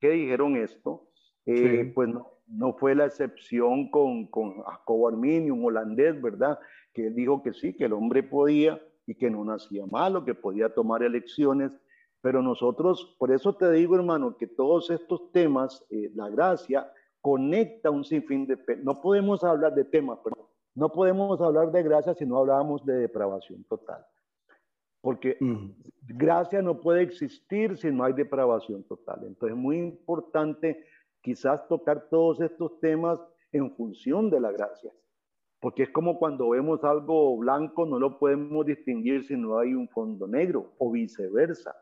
que 0.00 0.10
dijeron 0.10 0.56
esto, 0.56 1.08
eh, 1.44 1.90
pues 1.92 2.08
no, 2.08 2.28
no, 2.46 2.72
fue 2.74 2.94
la 2.94 3.06
excepción 3.06 3.90
con, 3.90 4.26
con 4.28 4.62
Jacobo 4.62 5.08
Arminio, 5.08 5.54
un 5.54 5.64
holandés, 5.64 6.20
¿verdad? 6.22 6.58
Que 6.92 7.10
dijo 7.10 7.42
que 7.42 7.52
sí, 7.52 7.74
que 7.74 7.84
el 7.84 7.92
hombre 7.92 8.22
podía 8.22 8.80
y 9.08 9.14
que 9.14 9.30
no 9.30 9.42
nacía 9.42 9.86
malo, 9.86 10.22
que 10.22 10.34
podía 10.34 10.68
tomar 10.68 11.02
elecciones. 11.02 11.72
Pero 12.20 12.42
nosotros, 12.42 13.16
por 13.18 13.32
eso 13.32 13.54
te 13.54 13.72
digo, 13.72 13.96
hermano, 13.96 14.36
que 14.36 14.46
todos 14.46 14.90
estos 14.90 15.32
temas, 15.32 15.82
eh, 15.88 16.12
la 16.14 16.28
gracia, 16.28 16.92
conecta 17.22 17.90
un 17.90 18.04
sinfín 18.04 18.46
de... 18.46 18.58
No 18.82 19.00
podemos 19.00 19.42
hablar 19.42 19.74
de 19.74 19.84
temas, 19.84 20.18
pero 20.22 20.50
no 20.74 20.90
podemos 20.90 21.40
hablar 21.40 21.72
de 21.72 21.82
gracia 21.82 22.14
si 22.14 22.26
no 22.26 22.36
hablábamos 22.36 22.84
de 22.84 22.96
depravación 22.96 23.64
total. 23.64 24.04
Porque 25.00 25.38
gracia 26.06 26.60
no 26.60 26.78
puede 26.78 27.00
existir 27.00 27.78
si 27.78 27.90
no 27.90 28.04
hay 28.04 28.12
depravación 28.12 28.84
total. 28.84 29.20
Entonces 29.24 29.56
es 29.56 29.62
muy 29.62 29.78
importante 29.78 30.84
quizás 31.22 31.66
tocar 31.66 32.08
todos 32.10 32.42
estos 32.42 32.78
temas 32.80 33.18
en 33.52 33.74
función 33.74 34.28
de 34.28 34.40
la 34.40 34.52
gracia 34.52 34.92
porque 35.60 35.84
es 35.84 35.90
como 35.90 36.18
cuando 36.18 36.50
vemos 36.50 36.84
algo 36.84 37.36
blanco, 37.36 37.84
no 37.84 37.98
lo 37.98 38.18
podemos 38.18 38.64
distinguir 38.64 39.24
si 39.24 39.36
no 39.36 39.58
hay 39.58 39.74
un 39.74 39.88
fondo 39.88 40.26
negro 40.26 40.74
o 40.78 40.90
viceversa. 40.90 41.74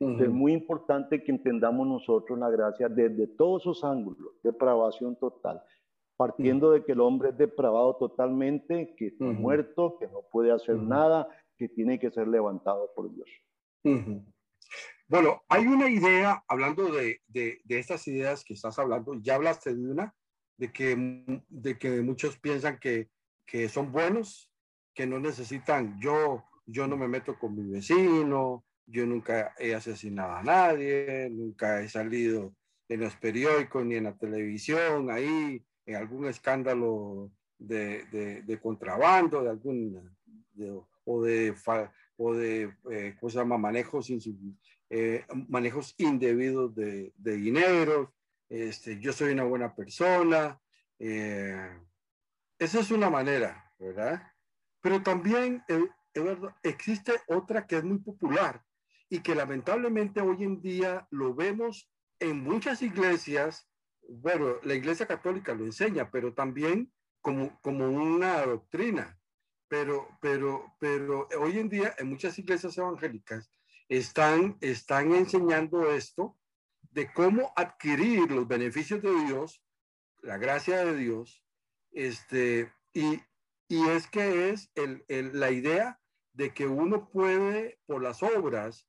Es 0.00 0.30
muy 0.30 0.54
importante 0.54 1.22
que 1.22 1.30
entendamos 1.30 1.86
nosotros 1.86 2.38
la 2.38 2.48
gracia 2.48 2.88
desde 2.88 3.26
todos 3.26 3.62
esos 3.62 3.84
ángulos, 3.84 4.32
depravación 4.42 5.14
total, 5.16 5.62
partiendo 6.16 6.70
de 6.70 6.82
que 6.82 6.92
el 6.92 7.00
hombre 7.00 7.28
es 7.28 7.36
depravado 7.36 7.96
totalmente, 7.96 8.94
que 8.96 9.08
está 9.08 9.26
muerto, 9.26 9.98
que 10.00 10.06
no 10.06 10.22
puede 10.32 10.52
hacer 10.52 10.76
nada, 10.76 11.28
que 11.58 11.68
tiene 11.68 11.98
que 11.98 12.10
ser 12.10 12.28
levantado 12.28 12.90
por 12.96 13.12
Dios. 13.14 13.28
Bueno, 15.06 15.42
hay 15.50 15.66
una 15.66 15.90
idea, 15.90 16.42
hablando 16.48 16.90
de, 16.90 17.20
de, 17.28 17.60
de, 17.64 17.78
estas 17.78 18.08
ideas 18.08 18.42
que 18.42 18.54
estás 18.54 18.78
hablando, 18.78 19.14
ya 19.20 19.34
hablaste 19.34 19.74
de 19.74 19.90
una, 19.90 20.14
de 20.56 20.72
que, 20.72 21.42
de 21.48 21.78
que 21.78 22.00
muchos 22.00 22.38
piensan 22.38 22.78
que 22.78 23.10
que 23.50 23.68
son 23.68 23.90
buenos, 23.90 24.48
que 24.94 25.06
no 25.06 25.18
necesitan, 25.18 25.98
yo, 26.00 26.44
yo 26.66 26.86
no 26.86 26.96
me 26.96 27.08
meto 27.08 27.36
con 27.36 27.56
mi 27.56 27.68
vecino, 27.68 28.64
yo 28.86 29.06
nunca 29.06 29.54
he 29.58 29.74
asesinado 29.74 30.32
a 30.32 30.42
nadie, 30.42 31.28
nunca 31.30 31.82
he 31.82 31.88
salido 31.88 32.54
en 32.88 33.00
los 33.00 33.16
periódicos 33.16 33.84
ni 33.84 33.96
en 33.96 34.04
la 34.04 34.16
televisión, 34.16 35.10
ahí 35.10 35.64
en 35.84 35.96
algún 35.96 36.26
escándalo 36.26 37.32
de, 37.58 38.42
de, 38.46 38.60
contrabando, 38.60 39.42
de 39.42 39.50
algún, 39.50 40.16
o 41.04 41.22
de, 41.22 41.54
o 42.16 42.34
de 42.34 42.72
eh, 42.90 43.16
¿cómo? 43.20 43.58
Manejos, 43.58 44.12
eh, 44.90 45.24
manejos 45.48 45.94
indebidos 45.98 46.74
de, 46.76 47.12
de 47.16 47.36
dinero. 47.36 48.14
Este, 48.48 49.00
yo 49.00 49.12
soy 49.12 49.32
una 49.32 49.44
buena 49.44 49.74
persona. 49.74 50.60
Eh, 51.00 51.68
esa 52.60 52.80
es 52.80 52.90
una 52.90 53.08
manera, 53.08 53.72
¿verdad? 53.78 54.22
Pero 54.82 55.02
también, 55.02 55.64
Eduardo, 56.12 56.54
existe 56.62 57.14
otra 57.26 57.66
que 57.66 57.78
es 57.78 57.84
muy 57.84 57.98
popular 57.98 58.62
y 59.08 59.20
que 59.20 59.34
lamentablemente 59.34 60.20
hoy 60.20 60.44
en 60.44 60.60
día 60.60 61.08
lo 61.10 61.34
vemos 61.34 61.90
en 62.18 62.42
muchas 62.42 62.82
iglesias. 62.82 63.66
Bueno, 64.06 64.56
la 64.62 64.74
iglesia 64.74 65.06
católica 65.06 65.54
lo 65.54 65.64
enseña, 65.64 66.10
pero 66.10 66.34
también 66.34 66.92
como, 67.22 67.58
como 67.62 67.88
una 67.88 68.44
doctrina. 68.44 69.18
Pero, 69.66 70.08
pero, 70.20 70.74
pero 70.78 71.28
hoy 71.38 71.58
en 71.58 71.70
día 71.70 71.94
en 71.96 72.10
muchas 72.10 72.38
iglesias 72.38 72.76
evangélicas 72.76 73.50
están, 73.88 74.58
están 74.60 75.14
enseñando 75.14 75.90
esto 75.90 76.36
de 76.90 77.10
cómo 77.10 77.54
adquirir 77.56 78.30
los 78.30 78.46
beneficios 78.46 79.00
de 79.00 79.14
Dios, 79.24 79.64
la 80.22 80.36
gracia 80.36 80.84
de 80.84 80.94
Dios, 80.96 81.42
este, 81.92 82.72
y, 82.92 83.20
y 83.68 83.88
es 83.88 84.06
que 84.08 84.50
es 84.50 84.70
el, 84.74 85.04
el, 85.08 85.38
la 85.38 85.50
idea 85.50 86.00
de 86.32 86.52
que 86.52 86.66
uno 86.66 87.08
puede, 87.10 87.78
por 87.86 88.02
las 88.02 88.22
obras, 88.22 88.88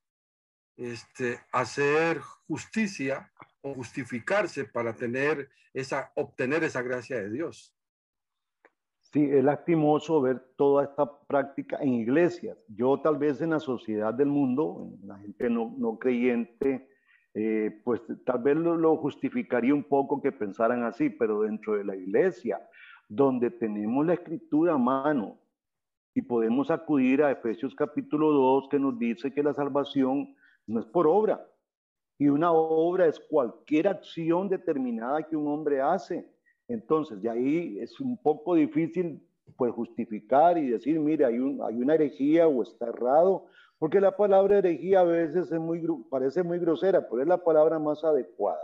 este, 0.78 1.40
hacer 1.52 2.20
justicia 2.48 3.32
o 3.62 3.74
justificarse 3.74 4.66
para 4.66 4.96
tener 4.96 5.50
esa, 5.74 6.12
obtener 6.16 6.64
esa 6.64 6.82
gracia 6.82 7.18
de 7.18 7.30
Dios. 7.30 7.76
Sí, 9.14 9.30
es 9.30 9.44
lastimoso 9.44 10.22
ver 10.22 10.40
toda 10.56 10.86
esta 10.86 11.20
práctica 11.28 11.78
en 11.82 11.96
iglesias. 11.96 12.58
Yo 12.70 13.02
tal 13.02 13.18
vez 13.18 13.42
en 13.42 13.50
la 13.50 13.60
sociedad 13.60 14.14
del 14.14 14.30
mundo, 14.30 14.94
la 15.04 15.18
gente 15.18 15.50
no, 15.50 15.76
no 15.78 16.00
creyente, 16.00 16.90
eh, 17.34 17.82
pues 17.84 18.02
tal 18.26 18.42
vez 18.42 18.56
lo, 18.56 18.78
lo, 18.78 18.96
justificaría 18.98 19.74
un 19.74 19.84
poco 19.84 20.22
que 20.22 20.32
pensaran 20.32 20.84
así, 20.84 21.10
pero 21.10 21.42
dentro 21.42 21.76
de 21.76 21.84
la 21.84 21.96
iglesia, 21.96 22.60
donde 23.14 23.52
tenemos 23.52 24.06
la 24.06 24.14
escritura 24.14 24.74
a 24.74 24.78
mano 24.78 25.38
y 26.14 26.22
podemos 26.22 26.72
acudir 26.72 27.22
a 27.22 27.32
Efesios 27.32 27.76
capítulo 27.76 28.32
2 28.32 28.70
que 28.70 28.80
nos 28.80 28.98
dice 28.98 29.34
que 29.34 29.44
la 29.44 29.54
salvación 29.54 30.34
no 30.66 30.80
es 30.80 30.86
por 30.86 31.08
obra. 31.08 31.46
Y 32.18 32.30
una 32.30 32.54
obra 32.54 33.08
es 33.08 33.20
cualquier 33.20 33.90
acción 33.90 34.48
determinada 34.48 35.24
que 35.24 35.36
un 35.36 35.50
hombre 35.50 35.82
hace. 35.82 36.26
Entonces, 36.70 37.22
de 37.22 37.30
ahí 37.30 37.80
es 37.80 38.00
un 38.00 38.16
poco 38.16 38.56
difícil 38.56 39.22
pues 39.58 39.74
justificar 39.74 40.58
y 40.58 40.70
decir, 40.70 40.98
mire, 40.98 41.26
hay, 41.26 41.38
un, 41.38 41.62
hay 41.62 41.82
una 41.82 41.96
herejía 41.96 42.48
o 42.48 42.64
está 42.64 42.88
errado, 42.88 43.48
porque 43.78 44.00
la 44.00 44.16
palabra 44.16 44.60
herejía 44.60 45.02
a 45.02 45.04
veces 45.04 45.52
es 45.52 45.60
muy, 45.60 45.86
parece 46.10 46.44
muy 46.44 46.60
grosera, 46.60 47.06
pero 47.10 47.22
es 47.22 47.28
la 47.28 47.44
palabra 47.44 47.78
más 47.78 48.06
adecuada. 48.06 48.64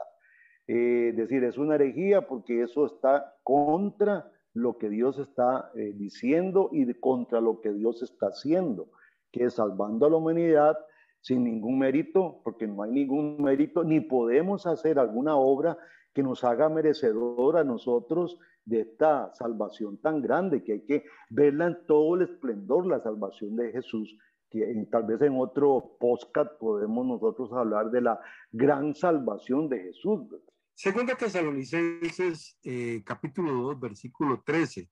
Eh, 0.68 1.12
decir, 1.18 1.44
es 1.44 1.58
una 1.58 1.76
herejía 1.76 2.22
porque 2.28 2.62
eso 2.62 2.86
está 2.86 3.36
contra 3.44 4.32
lo 4.58 4.78
que 4.78 4.90
Dios 4.90 5.20
está 5.20 5.72
eh, 5.76 5.94
diciendo 5.96 6.70
y 6.72 6.92
contra 6.96 7.40
lo 7.40 7.62
que 7.62 7.72
Dios 7.72 8.02
está 8.02 8.28
haciendo, 8.28 8.90
que 9.32 9.46
es 9.46 9.54
salvando 9.54 10.06
a 10.06 10.10
la 10.10 10.18
humanidad 10.18 10.78
sin 11.22 11.44
ningún 11.44 11.80
mérito, 11.80 12.42
porque 12.44 12.68
no 12.68 12.84
hay 12.84 12.92
ningún 12.92 13.42
mérito, 13.42 13.84
ni 13.84 14.00
podemos 14.00 14.66
hacer 14.66 14.98
alguna 14.98 15.36
obra 15.36 15.78
que 16.14 16.24
nos 16.24 16.44
haga 16.44 16.70
merecedor 16.70 17.58
a 17.58 17.64
nosotros 17.64 18.40
de 18.66 18.82
esta 18.82 19.34
salvación 19.36 19.98
tan 19.98 20.22
grande, 20.22 20.64
que 20.64 20.74
hay 20.74 20.82
que 20.82 21.04
verla 21.30 21.68
en 21.68 21.78
todo 21.86 22.16
el 22.16 22.24
esplendor, 22.24 22.88
la 22.88 23.00
salvación 23.00 23.56
de 23.56 23.72
Jesús, 23.72 24.18
que 24.50 24.88
tal 24.90 25.04
vez 25.04 25.22
en 25.22 25.40
otro 25.40 25.98
podcast 26.00 26.52
podemos 26.60 27.06
nosotros 27.06 27.52
hablar 27.54 27.92
de 27.92 28.02
la 28.02 28.20
gran 28.52 28.96
salvación 28.96 29.70
de 29.70 29.80
Jesús. 29.80 30.22
Segunda 30.80 31.16
Tesalonicenses, 31.16 32.56
eh, 32.62 33.02
capítulo 33.04 33.52
2, 33.52 33.80
versículo 33.80 34.44
13, 34.46 34.88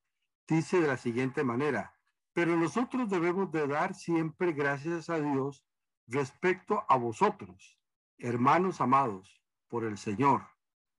dice 0.47 0.81
de 0.81 0.87
la 0.87 0.97
siguiente 0.97 1.43
manera, 1.43 1.95
pero 2.33 2.57
nosotros 2.57 3.07
debemos 3.07 3.51
de 3.51 3.67
dar 3.67 3.93
siempre 3.93 4.53
gracias 4.53 5.11
a 5.11 5.19
Dios 5.19 5.63
respecto 6.07 6.83
a 6.89 6.97
vosotros, 6.97 7.79
hermanos 8.17 8.81
amados 8.81 9.43
por 9.67 9.83
el 9.83 9.99
Señor, 9.99 10.47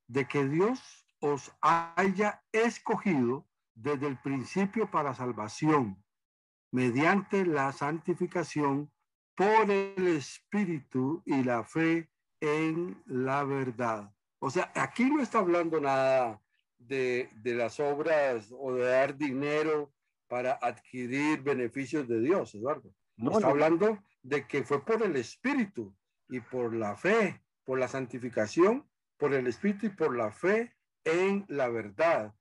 de 0.06 0.28
que 0.28 0.46
Dios 0.46 1.04
os 1.18 1.50
haya 1.62 2.44
escogido 2.52 3.44
desde 3.74 4.06
el 4.06 4.20
principio 4.20 4.88
para 4.88 5.16
salvación, 5.16 6.00
mediante 6.70 7.44
la 7.44 7.72
santificación 7.72 8.92
por 9.34 9.68
el 9.68 10.06
Espíritu 10.06 11.24
y 11.26 11.42
la 11.42 11.64
fe 11.64 12.08
en 12.40 13.02
la 13.04 13.42
verdad. 13.42 14.15
O 14.38 14.50
sea, 14.50 14.70
aquí 14.74 15.04
no 15.04 15.22
está 15.22 15.38
hablando 15.38 15.80
nada 15.80 16.40
de, 16.78 17.28
de 17.36 17.54
las 17.54 17.80
obras 17.80 18.52
o 18.56 18.74
de 18.74 18.84
dar 18.84 19.16
dinero 19.16 19.92
para 20.28 20.58
adquirir 20.60 21.42
beneficios 21.42 22.06
de 22.08 22.20
Dios, 22.20 22.54
Eduardo. 22.54 22.92
No, 23.16 23.32
está 23.32 23.48
hablando 23.48 23.98
de 24.22 24.46
que 24.46 24.62
fue 24.64 24.84
por 24.84 25.02
el 25.02 25.16
Espíritu 25.16 25.94
y 26.28 26.40
por 26.40 26.74
la 26.74 26.96
fe, 26.96 27.42
por 27.64 27.78
la 27.78 27.88
santificación, 27.88 28.88
por 29.16 29.32
el 29.32 29.46
Espíritu 29.46 29.86
y 29.86 29.90
por 29.90 30.16
la 30.16 30.30
fe 30.30 30.74
en 31.04 31.44
la 31.48 31.68
verdad. 31.68 32.34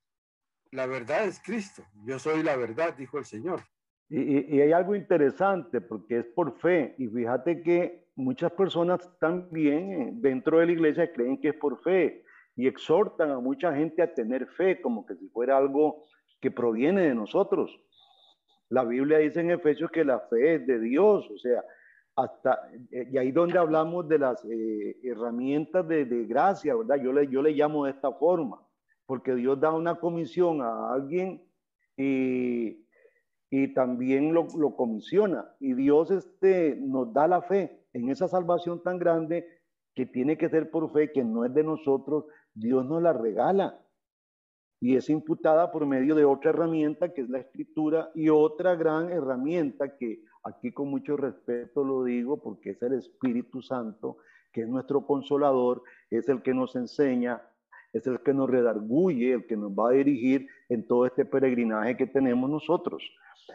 La 0.70 0.86
verdad 0.86 1.24
es 1.24 1.40
Cristo. 1.40 1.86
Yo 2.04 2.18
soy 2.18 2.42
la 2.42 2.56
verdad, 2.56 2.94
dijo 2.94 3.18
el 3.18 3.24
Señor. 3.24 3.62
Y, 4.08 4.56
y, 4.56 4.60
hay 4.60 4.72
algo 4.72 4.94
interesante 4.94 5.80
porque 5.80 6.18
es 6.18 6.26
por 6.26 6.58
fe. 6.58 6.94
Y 6.98 7.08
fíjate 7.08 7.62
que 7.62 8.06
muchas 8.14 8.52
personas 8.52 9.00
también 9.18 9.92
eh, 9.92 10.10
dentro 10.14 10.58
de 10.58 10.66
la 10.66 10.72
iglesia 10.72 11.12
creen 11.12 11.40
que 11.40 11.48
es 11.48 11.54
por 11.54 11.82
fe 11.82 12.24
y 12.56 12.66
exhortan 12.66 13.30
a 13.30 13.40
mucha 13.40 13.74
gente 13.74 14.02
a 14.02 14.14
tener 14.14 14.46
fe 14.46 14.80
como 14.80 15.04
que 15.04 15.16
si 15.16 15.28
fuera 15.28 15.56
algo 15.56 16.04
que 16.40 16.50
proviene 16.50 17.02
de 17.02 17.14
nosotros. 17.14 17.78
La 18.68 18.84
Biblia 18.84 19.18
dice 19.18 19.40
en 19.40 19.50
Efesios 19.50 19.90
que 19.90 20.04
la 20.04 20.20
fe 20.20 20.56
es 20.56 20.66
de 20.66 20.80
Dios, 20.80 21.28
o 21.30 21.38
sea, 21.38 21.62
hasta, 22.16 22.70
eh, 22.90 23.08
y 23.12 23.18
ahí 23.18 23.30
donde 23.30 23.58
hablamos 23.58 24.08
de 24.08 24.18
las 24.18 24.44
eh, 24.44 24.96
herramientas 25.02 25.86
de, 25.86 26.06
de, 26.06 26.24
gracia, 26.24 26.74
¿verdad? 26.74 26.96
Yo 26.96 27.12
le, 27.12 27.28
yo 27.28 27.42
le 27.42 27.52
llamo 27.52 27.84
de 27.84 27.90
esta 27.92 28.10
forma, 28.12 28.58
porque 29.04 29.34
Dios 29.34 29.60
da 29.60 29.70
una 29.70 29.96
comisión 29.96 30.62
a 30.62 30.92
alguien 30.92 31.42
y, 31.96 32.85
y 33.58 33.72
también 33.72 34.34
lo, 34.34 34.46
comisiona, 34.76 35.50
y 35.60 35.72
Dios 35.72 36.10
este, 36.10 36.76
nos 36.76 37.14
da 37.14 37.26
la 37.26 37.40
fe 37.40 37.86
en 37.94 38.10
esa 38.10 38.28
salvación 38.28 38.82
tan 38.82 38.98
grande 38.98 39.48
que 39.94 40.04
tiene 40.04 40.36
que 40.36 40.50
ser 40.50 40.70
por 40.70 40.92
fe, 40.92 41.10
que 41.10 41.24
no 41.24 41.42
es 41.42 41.54
de 41.54 41.64
nosotros, 41.64 42.26
Dios 42.52 42.84
nos 42.84 43.02
la 43.02 43.14
regala 43.14 43.80
y 44.78 44.96
es 44.96 45.08
imputada 45.08 45.72
por 45.72 45.86
medio 45.86 46.14
de 46.14 46.26
otra 46.26 46.50
herramienta 46.50 47.14
que 47.14 47.22
es 47.22 47.30
la 47.30 47.38
escritura 47.38 48.10
y 48.14 48.28
otra 48.28 48.74
gran 48.74 49.08
herramienta 49.08 49.96
que 49.96 50.22
aquí 50.44 50.70
con 50.70 50.90
mucho 50.90 51.16
respeto 51.16 51.82
lo 51.82 52.04
digo 52.04 52.42
porque 52.42 52.72
es 52.72 52.82
el 52.82 52.92
Espíritu 52.92 53.62
Santo, 53.62 54.18
que 54.52 54.62
es 54.62 54.68
nuestro 54.68 55.06
consolador, 55.06 55.82
es 56.10 56.28
el 56.28 56.42
que 56.42 56.52
nos 56.52 56.76
enseña, 56.76 57.40
es 57.94 58.06
el 58.06 58.20
que 58.20 58.34
nos 58.34 58.50
redarguye, 58.50 59.32
el 59.32 59.46
que 59.46 59.56
nos 59.56 59.72
va 59.72 59.88
a 59.88 59.92
dirigir 59.92 60.46
en 60.68 60.86
todo 60.86 61.06
este 61.06 61.24
peregrinaje 61.24 61.96
que 61.96 62.06
tenemos 62.06 62.50
nosotros. 62.50 63.02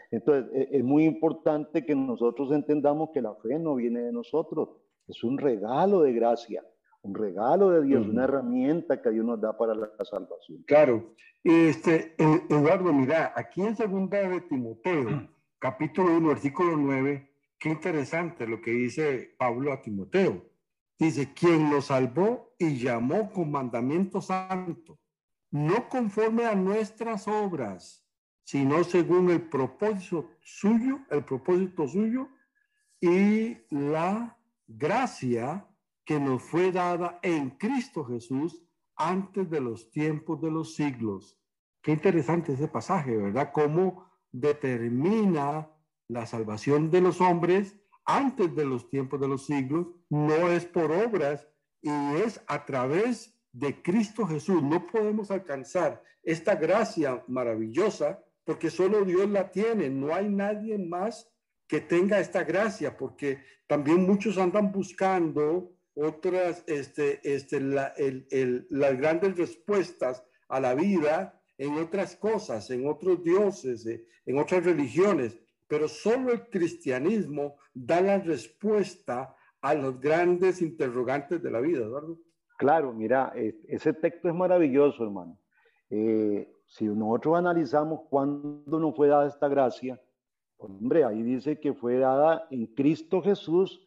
Entonces, 0.09 0.51
e, 0.53 0.77
es 0.77 0.83
muy 0.83 1.05
importante 1.05 1.85
que 1.85 1.95
nosotros 1.95 2.51
entendamos 2.51 3.09
que 3.13 3.21
la 3.21 3.35
fe 3.35 3.59
no 3.59 3.75
viene 3.75 4.01
de 4.01 4.11
nosotros, 4.11 4.69
es 5.07 5.23
un 5.23 5.37
regalo 5.37 6.01
de 6.01 6.13
gracia 6.13 6.63
un 7.03 7.15
regalo 7.15 7.71
de 7.71 7.83
Dios, 7.83 8.07
una 8.07 8.25
herramienta 8.25 9.01
que 9.01 9.09
Dios 9.09 9.25
nos 9.25 9.41
da 9.41 9.57
para 9.57 9.73
la 9.73 9.89
salvación. 10.03 10.63
Claro. 10.67 11.13
Este, 11.43 12.13
eh, 12.17 12.43
Eduardo, 12.49 12.93
mira, 12.93 13.33
aquí 13.35 13.61
en 13.61 13.75
segunda 13.75 14.17
de 14.17 14.41
Timoteo, 14.41 15.27
capítulo 15.59 16.15
1, 16.17 16.27
versículo 16.27 16.77
9, 16.77 17.29
qué 17.57 17.69
interesante 17.69 18.47
lo 18.47 18.61
que 18.61 18.71
dice 18.71 19.35
Pablo 19.37 19.73
a 19.73 19.81
Timoteo. 19.81 20.45
Dice, 20.99 21.33
quien 21.33 21.71
lo 21.71 21.81
salvó 21.81 22.53
y 22.59 22.77
llamó 22.77 23.31
con 23.31 23.49
mandamiento 23.49 24.21
santo, 24.21 24.99
no 25.49 25.89
conforme 25.89 26.45
a 26.45 26.53
nuestras 26.53 27.27
obras, 27.27 28.00
sino 28.43 28.83
según 28.83 29.29
el 29.29 29.41
propósito 29.41 30.29
suyo, 30.41 30.99
el 31.09 31.23
propósito 31.23 31.87
suyo 31.87 32.29
y 32.99 33.57
la 33.69 34.37
gracia 34.67 35.67
que 36.05 36.19
nos 36.19 36.43
fue 36.43 36.71
dada 36.71 37.19
en 37.23 37.51
Cristo 37.51 38.03
Jesús 38.05 38.63
antes 38.95 39.49
de 39.49 39.61
los 39.61 39.89
tiempos 39.91 40.41
de 40.41 40.51
los 40.51 40.75
siglos. 40.75 41.39
Qué 41.81 41.91
interesante 41.91 42.53
ese 42.53 42.67
pasaje, 42.67 43.15
¿verdad? 43.17 43.51
Cómo 43.53 44.05
determina 44.31 45.69
la 46.07 46.25
salvación 46.25 46.91
de 46.91 47.01
los 47.01 47.21
hombres 47.21 47.75
antes 48.05 48.53
de 48.55 48.65
los 48.65 48.89
tiempos 48.89 49.19
de 49.19 49.27
los 49.27 49.45
siglos, 49.45 49.87
no 50.09 50.49
es 50.49 50.65
por 50.65 50.91
obras 50.91 51.47
y 51.81 51.89
es 52.15 52.41
a 52.47 52.65
través 52.65 53.37
de 53.51 53.81
Cristo 53.81 54.25
Jesús. 54.25 54.61
No 54.61 54.85
podemos 54.87 55.31
alcanzar 55.31 56.03
esta 56.23 56.55
gracia 56.55 57.23
maravillosa 57.27 58.23
porque 58.43 58.69
solo 58.69 59.05
Dios 59.05 59.29
la 59.29 59.51
tiene, 59.51 59.89
no 59.89 60.13
hay 60.13 60.29
nadie 60.29 60.77
más 60.77 61.31
que 61.67 61.81
tenga 61.81 62.19
esta 62.19 62.43
gracia, 62.43 62.97
porque 62.97 63.39
también 63.67 64.05
muchos 64.05 64.37
andan 64.37 64.71
buscando 64.71 65.73
otras, 65.93 66.63
este, 66.67 67.19
este, 67.23 67.61
la, 67.61 67.87
el, 67.97 68.27
el, 68.31 68.67
las 68.69 68.97
grandes 68.97 69.37
respuestas 69.37 70.23
a 70.49 70.59
la 70.59 70.75
vida 70.75 71.41
en 71.57 71.75
otras 71.75 72.15
cosas, 72.15 72.69
en 72.71 72.87
otros 72.87 73.23
dioses, 73.23 73.85
eh, 73.85 74.05
en 74.25 74.37
otras 74.37 74.65
religiones, 74.65 75.39
pero 75.67 75.87
solo 75.87 76.33
el 76.33 76.49
cristianismo 76.49 77.57
da 77.73 78.01
la 78.01 78.17
respuesta 78.19 79.35
a 79.61 79.73
los 79.73 79.99
grandes 80.01 80.61
interrogantes 80.61 81.41
de 81.41 81.51
la 81.51 81.61
vida, 81.61 81.85
Eduardo. 81.85 82.19
Claro, 82.57 82.93
mira, 82.93 83.31
ese 83.67 83.93
texto 83.93 84.27
es 84.27 84.35
maravilloso, 84.35 85.03
hermano. 85.03 85.39
Eh, 85.89 86.51
si 86.71 86.85
nosotros 86.85 87.37
analizamos 87.37 88.03
cuándo 88.09 88.79
nos 88.79 88.95
fue 88.95 89.09
dada 89.09 89.27
esta 89.27 89.49
gracia, 89.49 90.01
hombre, 90.57 91.03
ahí 91.03 91.21
dice 91.21 91.59
que 91.59 91.73
fue 91.73 91.97
dada 91.97 92.47
en 92.49 92.65
Cristo 92.65 93.21
Jesús 93.21 93.85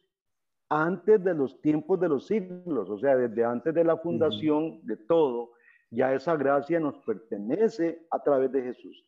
antes 0.68 1.24
de 1.24 1.32
los 1.32 1.58
tiempos 1.62 1.98
de 1.98 2.10
los 2.10 2.26
siglos, 2.26 2.90
o 2.90 2.98
sea, 2.98 3.16
desde 3.16 3.42
antes 3.42 3.72
de 3.72 3.84
la 3.84 3.96
fundación 3.96 4.84
de 4.84 4.98
todo, 4.98 5.52
ya 5.90 6.12
esa 6.12 6.36
gracia 6.36 6.78
nos 6.78 6.98
pertenece 7.06 8.06
a 8.10 8.22
través 8.22 8.52
de 8.52 8.62
Jesús. 8.62 9.02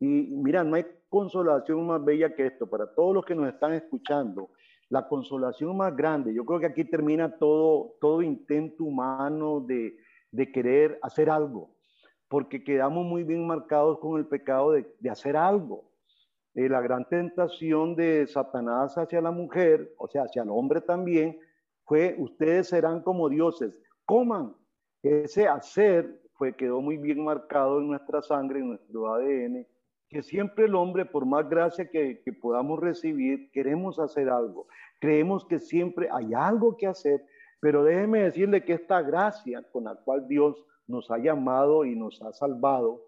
Y 0.00 0.06
mira, 0.06 0.64
no 0.64 0.76
hay 0.76 0.86
consolación 1.10 1.86
más 1.86 2.02
bella 2.02 2.34
que 2.34 2.46
esto 2.46 2.66
para 2.66 2.94
todos 2.94 3.14
los 3.14 3.26
que 3.26 3.34
nos 3.34 3.52
están 3.52 3.74
escuchando. 3.74 4.48
La 4.88 5.06
consolación 5.06 5.76
más 5.76 5.94
grande, 5.94 6.32
yo 6.32 6.46
creo 6.46 6.60
que 6.60 6.66
aquí 6.66 6.84
termina 6.84 7.36
todo, 7.36 7.96
todo 8.00 8.22
intento 8.22 8.84
humano 8.84 9.60
de, 9.60 9.98
de 10.30 10.50
querer 10.50 10.98
hacer 11.02 11.28
algo, 11.28 11.77
porque 12.28 12.62
quedamos 12.62 13.06
muy 13.06 13.24
bien 13.24 13.46
marcados 13.46 13.98
con 13.98 14.18
el 14.18 14.26
pecado 14.26 14.72
de, 14.72 15.10
hacer 15.10 15.36
algo. 15.36 15.90
Eh, 16.54 16.68
la 16.68 16.80
gran 16.80 17.08
tentación 17.08 17.96
de 17.96 18.26
Satanás 18.26 18.96
hacia 18.96 19.20
la 19.20 19.30
mujer, 19.30 19.94
o 19.98 20.08
sea, 20.08 20.22
hacia 20.22 20.42
el 20.42 20.50
hombre 20.50 20.80
también, 20.80 21.38
fue, 21.84 22.14
ustedes 22.18 22.68
serán 22.68 23.02
como 23.02 23.28
dioses, 23.28 23.74
coman. 24.04 24.54
Ese 25.02 25.48
hacer 25.48 26.20
fue, 26.34 26.54
quedó 26.54 26.80
muy 26.80 26.98
bien 26.98 27.24
marcado 27.24 27.78
en 27.78 27.88
nuestra 27.88 28.20
sangre, 28.20 28.60
en 28.60 28.68
nuestro 28.68 29.14
ADN, 29.14 29.66
que 30.10 30.22
siempre 30.22 30.66
el 30.66 30.74
hombre, 30.74 31.06
por 31.06 31.24
más 31.24 31.48
gracia 31.48 31.88
que, 31.88 32.20
que 32.22 32.32
podamos 32.32 32.78
recibir, 32.80 33.50
queremos 33.52 33.98
hacer 33.98 34.28
algo. 34.28 34.66
Creemos 35.00 35.46
que 35.46 35.58
siempre 35.58 36.08
hay 36.12 36.34
algo 36.34 36.76
que 36.76 36.86
hacer, 36.86 37.24
pero 37.60 37.84
déjeme 37.84 38.24
decirle 38.24 38.64
que 38.64 38.74
esta 38.74 39.00
gracia 39.02 39.62
con 39.70 39.84
la 39.84 39.94
cual 39.96 40.26
Dios 40.26 40.64
nos 40.88 41.10
ha 41.10 41.18
llamado 41.18 41.84
y 41.84 41.94
nos 41.94 42.20
ha 42.22 42.32
salvado, 42.32 43.04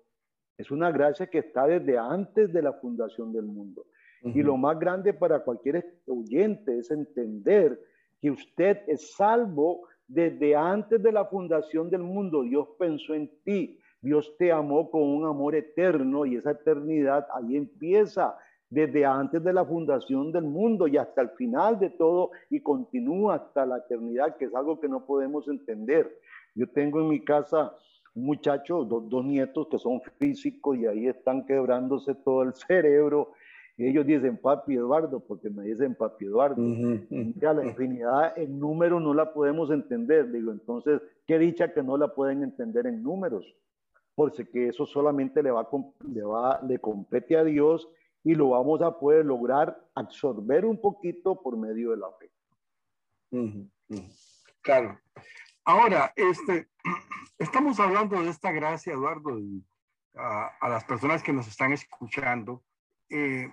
es 0.56 0.70
una 0.70 0.92
gracia 0.92 1.26
que 1.26 1.38
está 1.38 1.66
desde 1.66 1.98
antes 1.98 2.52
de 2.52 2.62
la 2.62 2.74
fundación 2.74 3.32
del 3.32 3.46
mundo. 3.46 3.86
Y 4.22 4.42
lo 4.42 4.58
más 4.58 4.78
grande 4.78 5.14
para 5.14 5.42
cualquier 5.42 6.02
oyente 6.06 6.78
es 6.78 6.90
entender 6.90 7.80
que 8.20 8.30
usted 8.30 8.78
es 8.86 9.14
salvo 9.14 9.88
desde 10.06 10.54
antes 10.54 11.02
de 11.02 11.10
la 11.10 11.24
fundación 11.24 11.88
del 11.88 12.02
mundo. 12.02 12.42
Dios 12.42 12.68
pensó 12.78 13.14
en 13.14 13.30
ti. 13.44 13.78
Dios 14.02 14.34
te 14.38 14.52
amó 14.52 14.90
con 14.90 15.02
un 15.02 15.24
amor 15.26 15.54
eterno 15.54 16.26
y 16.26 16.36
esa 16.36 16.50
eternidad 16.50 17.26
ahí 17.34 17.56
empieza 17.56 18.36
desde 18.68 19.04
antes 19.04 19.42
de 19.42 19.52
la 19.52 19.64
fundación 19.64 20.30
del 20.30 20.44
mundo 20.44 20.86
y 20.86 20.96
hasta 20.96 21.22
el 21.22 21.30
final 21.30 21.78
de 21.78 21.90
todo 21.90 22.30
y 22.50 22.60
continúa 22.60 23.34
hasta 23.36 23.66
la 23.66 23.78
eternidad, 23.78 24.36
que 24.36 24.44
es 24.44 24.54
algo 24.54 24.78
que 24.78 24.88
no 24.88 25.04
podemos 25.04 25.48
entender. 25.48 26.18
Yo 26.54 26.68
tengo 26.68 27.00
en 27.00 27.08
mi 27.08 27.24
casa 27.24 27.74
un 28.14 28.24
muchacho, 28.24 28.84
dos, 28.84 29.24
nietos 29.24 29.68
que 29.68 29.78
son 29.78 30.00
físicos 30.18 30.76
y 30.76 30.86
ahí 30.86 31.06
están 31.06 31.46
quebrándose 31.46 32.14
todo 32.14 32.42
el 32.42 32.54
cerebro. 32.68 33.32
Y 33.76 33.86
ellos 33.86 34.06
dicen 34.06 34.36
papi 34.36 34.74
Eduardo, 34.74 35.20
porque 35.20 35.48
me 35.48 35.64
dicen 35.64 35.94
papi 35.94 36.26
Eduardo. 36.26 36.62
Ya 37.36 37.54
la 37.54 37.64
infinidad 37.64 38.36
en 38.36 38.58
números 38.58 39.00
no 39.00 39.14
la 39.14 39.32
podemos 39.32 39.70
entender. 39.70 40.30
Digo, 40.30 40.52
entonces, 40.52 41.00
qué 41.26 41.38
dicha 41.38 41.72
que 41.72 41.82
no 41.82 41.96
la 41.96 42.08
pueden 42.08 42.42
entender 42.42 42.86
en 42.86 43.02
números. 43.02 43.46
Porque 44.14 44.46
que 44.46 44.68
eso 44.68 44.84
solamente 44.84 45.42
le 45.42 45.50
va, 45.50 45.66
le 46.12 46.22
va, 46.22 46.60
le 46.62 46.78
compete 46.78 47.38
a 47.38 47.44
Dios 47.44 47.88
y 48.22 48.34
lo 48.34 48.50
vamos 48.50 48.82
a 48.82 48.98
poder 48.98 49.24
lograr 49.24 49.82
absorber 49.94 50.64
un 50.64 50.78
poquito 50.78 51.40
por 51.40 51.56
medio 51.56 51.92
de 51.92 51.96
la 51.96 52.10
fe. 52.12 52.30
Claro. 54.62 54.98
Ahora, 55.64 56.12
este, 56.16 56.68
estamos 57.38 57.80
hablando 57.80 58.20
de 58.22 58.30
esta 58.30 58.50
gracia, 58.50 58.92
Eduardo, 58.92 59.38
y 59.38 59.64
a, 60.14 60.68
las 60.68 60.84
personas 60.84 61.22
que 61.22 61.32
nos 61.32 61.46
están 61.46 61.72
escuchando. 61.72 62.64
Eh, 63.08 63.52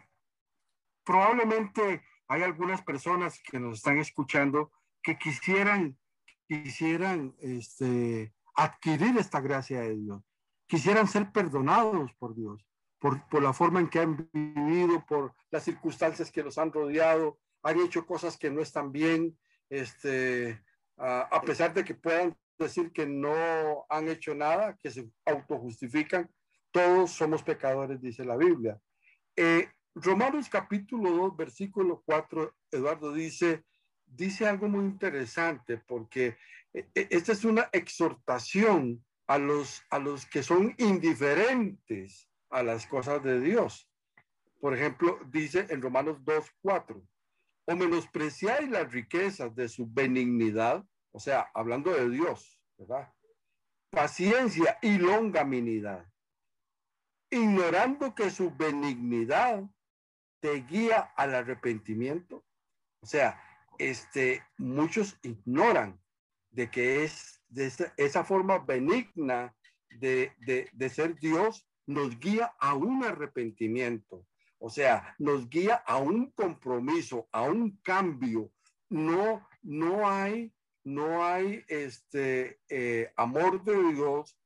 probablemente 1.03 2.03
hay 2.27 2.43
algunas 2.43 2.81
personas 2.81 3.41
que 3.41 3.59
nos 3.59 3.77
están 3.77 3.97
escuchando 3.97 4.71
que 5.01 5.17
quisieran, 5.17 5.97
quisieran 6.47 7.35
este, 7.39 8.33
adquirir 8.55 9.17
esta 9.17 9.39
gracia 9.39 9.81
de 9.81 9.95
Dios, 9.95 10.23
quisieran 10.67 11.07
ser 11.07 11.31
perdonados 11.31 12.13
por 12.13 12.35
Dios, 12.35 12.65
por, 12.99 13.27
por 13.29 13.41
la 13.41 13.53
forma 13.53 13.79
en 13.79 13.89
que 13.89 13.99
han 13.99 14.29
vivido, 14.33 15.05
por 15.05 15.33
las 15.51 15.63
circunstancias 15.63 16.31
que 16.31 16.43
los 16.43 16.57
han 16.57 16.73
rodeado, 16.73 17.39
han 17.63 17.79
hecho 17.79 18.05
cosas 18.05 18.37
que 18.37 18.49
no 18.49 18.61
están 18.61 18.91
bien, 18.91 19.37
este, 19.69 20.61
a 20.97 21.41
pesar 21.45 21.73
de 21.73 21.83
que 21.83 21.93
puedan 21.93 22.35
decir 22.57 22.91
que 22.91 23.05
no 23.05 23.85
han 23.89 24.07
hecho 24.07 24.33
nada, 24.33 24.77
que 24.81 24.89
se 24.89 25.07
autojustifican, 25.25 26.29
todos 26.71 27.11
somos 27.11 27.43
pecadores, 27.43 28.01
dice 28.01 28.25
la 28.25 28.37
Biblia. 28.37 28.79
Eh, 29.35 29.69
Romanos 29.95 30.49
capítulo 30.49 31.11
2, 31.11 31.37
versículo 31.37 32.03
4, 32.05 32.55
Eduardo 32.71 33.13
dice, 33.13 33.63
dice 34.05 34.47
algo 34.47 34.67
muy 34.67 34.85
interesante 34.85 35.77
porque 35.77 36.37
eh, 36.73 36.87
eh, 36.93 37.07
esta 37.09 37.31
es 37.31 37.45
una 37.45 37.69
exhortación 37.71 39.03
a 39.27 39.37
los, 39.37 39.81
a 39.89 39.99
los 39.99 40.25
que 40.25 40.43
son 40.43 40.75
indiferentes 40.77 42.29
a 42.49 42.63
las 42.63 42.85
cosas 42.87 43.23
de 43.23 43.41
Dios. 43.41 43.89
Por 44.59 44.75
ejemplo, 44.75 45.19
dice 45.27 45.67
en 45.69 45.81
Romanos 45.81 46.23
2, 46.23 46.45
4, 46.61 47.01
o 47.67 47.75
menospreciáis 47.75 48.69
las 48.69 48.91
riquezas 48.91 49.53
de 49.53 49.67
su 49.67 49.85
benignidad, 49.87 50.85
o 51.11 51.19
sea, 51.19 51.51
hablando 51.53 51.91
de 51.91 52.09
Dios, 52.09 52.61
¿verdad? 52.77 53.13
Paciencia 53.89 54.77
y 54.81 54.97
longaminidad, 54.97 56.05
ignorando 57.29 58.15
que 58.15 58.29
su 58.29 58.55
benignidad 58.55 59.63
te 60.39 60.61
guía 60.61 61.11
al 61.17 61.35
arrepentimiento. 61.35 62.45
O 63.01 63.05
sea, 63.05 63.41
este, 63.77 64.43
muchos 64.57 65.17
ignoran 65.21 66.01
de 66.51 66.71
que 66.71 67.03
es 67.03 67.43
esa, 67.97 68.23
forma 68.23 68.59
benigna 68.59 69.53
de, 69.89 70.31
de 70.71 70.89
ser 70.89 71.19
Dios 71.19 71.67
nos 71.85 72.17
guía 72.17 72.53
a 72.59 72.75
un 72.75 73.03
arrepentimiento. 73.03 74.25
O 74.59 74.69
sea, 74.69 75.15
nos 75.19 75.49
guía 75.49 75.75
a 75.85 75.97
un 75.97 76.31
compromiso, 76.31 77.27
a 77.31 77.43
un 77.43 77.77
cambio. 77.83 78.51
No, 78.89 79.47
no 79.61 80.07
hay, 80.09 80.53
no 80.83 81.23
hay 81.23 81.63
este 81.67 82.59
eh, 82.69 83.11
amor 83.15 83.63
de 83.63 83.93
Dios 83.93 84.37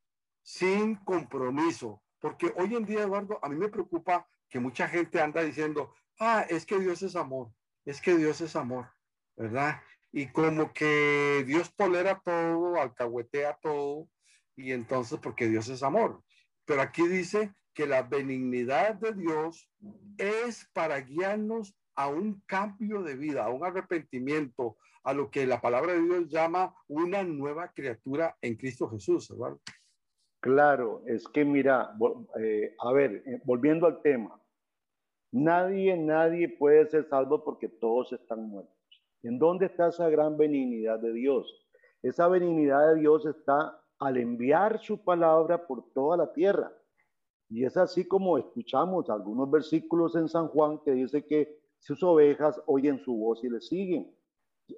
sin 0.44 0.96
compromiso. 0.96 2.04
Porque 2.20 2.54
hoy 2.58 2.76
en 2.76 2.86
día, 2.86 3.04
Eduardo, 3.04 3.40
a 3.42 3.50
mí 3.50 3.56
me 3.56 3.70
preocupa 3.70 4.28
que 4.50 4.60
mucha 4.60 4.88
gente 4.88 5.22
anda 5.22 5.42
diciendo, 5.42 5.94
ah, 6.20 6.46
es 6.50 6.66
que 6.66 6.78
Dios 6.78 7.02
es 7.02 7.16
amor, 7.16 7.52
es 7.86 8.02
que 8.02 8.16
Dios 8.16 8.42
es 8.42 8.56
amor, 8.56 8.92
¿verdad? 9.36 9.82
Y 10.12 10.28
como 10.28 10.74
que 10.74 11.44
Dios 11.48 11.74
tolera 11.76 12.22
todo, 12.24 12.80
alcahuetea 12.80 13.58
todo, 13.62 14.10
y 14.56 14.74
entonces 14.74 15.20
porque 15.20 15.48
Dios 15.48 15.70
es 15.70 15.84
amor. 15.84 16.22
Pero 16.66 16.82
aquí 16.82 17.08
dice 17.08 17.54
que 17.74 17.88
la 17.88 18.04
benignidad 18.04 18.96
de 18.96 19.14
Dios 19.14 19.70
es 20.18 20.70
para 20.74 21.00
guiarnos 21.02 21.76
a 21.96 22.08
un 22.08 22.42
cambio 22.46 23.04
de 23.04 23.16
vida, 23.16 23.46
a 23.46 23.50
un 23.50 23.64
arrepentimiento, 23.64 24.78
a 25.04 25.14
lo 25.14 25.30
que 25.30 25.46
la 25.46 25.62
palabra 25.62 25.94
de 25.94 26.02
Dios 26.02 26.30
llama 26.30 26.76
una 26.88 27.24
nueva 27.24 27.72
criatura 27.74 28.38
en 28.42 28.56
Cristo 28.56 28.90
Jesús, 28.90 29.30
¿verdad? 29.38 29.58
Claro, 30.40 31.04
es 31.06 31.28
que 31.28 31.46
mira, 31.46 31.96
eh, 32.40 32.76
a 32.80 32.92
ver, 32.92 33.24
eh, 33.26 33.42
volviendo 33.44 33.86
al 33.86 34.02
tema, 34.02 34.42
nadie, 35.32 35.96
nadie 35.96 36.50
puede 36.50 36.88
ser 36.88 37.08
salvo 37.08 37.44
porque 37.44 37.68
todos 37.70 38.12
están 38.14 38.50
muertos. 38.50 38.76
¿En 39.24 39.38
dónde 39.38 39.68
está 39.68 39.90
esa 39.90 40.10
gran 40.10 40.38
benignidad 40.38 41.00
de 41.00 41.14
Dios? 41.14 41.68
Esa 42.02 42.28
benignidad 42.28 42.94
de 42.94 43.02
Dios 43.02 43.26
está 43.28 43.80
al 44.00 44.18
enviar 44.18 44.80
su 44.80 45.04
palabra 45.04 45.68
por 45.68 45.94
toda 45.94 46.18
la 46.18 46.34
tierra. 46.34 46.74
Y 47.52 47.66
es 47.66 47.76
así 47.76 48.08
como 48.08 48.38
escuchamos 48.38 49.10
algunos 49.10 49.52
versículos 49.52 50.16
en 50.16 50.30
San 50.30 50.48
Juan 50.48 50.80
que 50.86 50.94
dice 50.94 51.26
que 51.26 51.60
sus 51.80 52.02
ovejas 52.02 52.62
oyen 52.66 53.00
su 53.00 53.14
voz 53.14 53.44
y 53.44 53.50
le 53.50 53.60
siguen. 53.60 54.10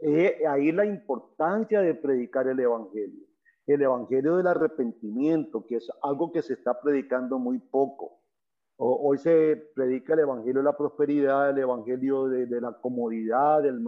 Eh, 0.01 0.41
ahí 0.49 0.71
la 0.71 0.83
importancia 0.83 1.81
de 1.81 1.93
predicar 1.93 2.47
el 2.47 2.59
Evangelio. 2.59 3.27
El 3.67 3.83
Evangelio 3.83 4.37
del 4.37 4.47
arrepentimiento, 4.47 5.67
que 5.67 5.75
es 5.75 5.87
algo 6.01 6.31
que 6.31 6.41
se 6.41 6.53
está 6.53 6.81
predicando 6.81 7.37
muy 7.37 7.59
poco. 7.59 8.19
hoy 8.77 9.19
se 9.19 9.55
predica 9.75 10.15
el 10.15 10.21
Evangelio 10.21 10.61
de 10.61 10.65
la 10.65 10.75
prosperidad, 10.75 11.51
el 11.51 11.59
Evangelio 11.59 12.27
de, 12.27 12.59
la 12.59 12.73
comodidad, 12.81 13.63
el, 13.67 13.85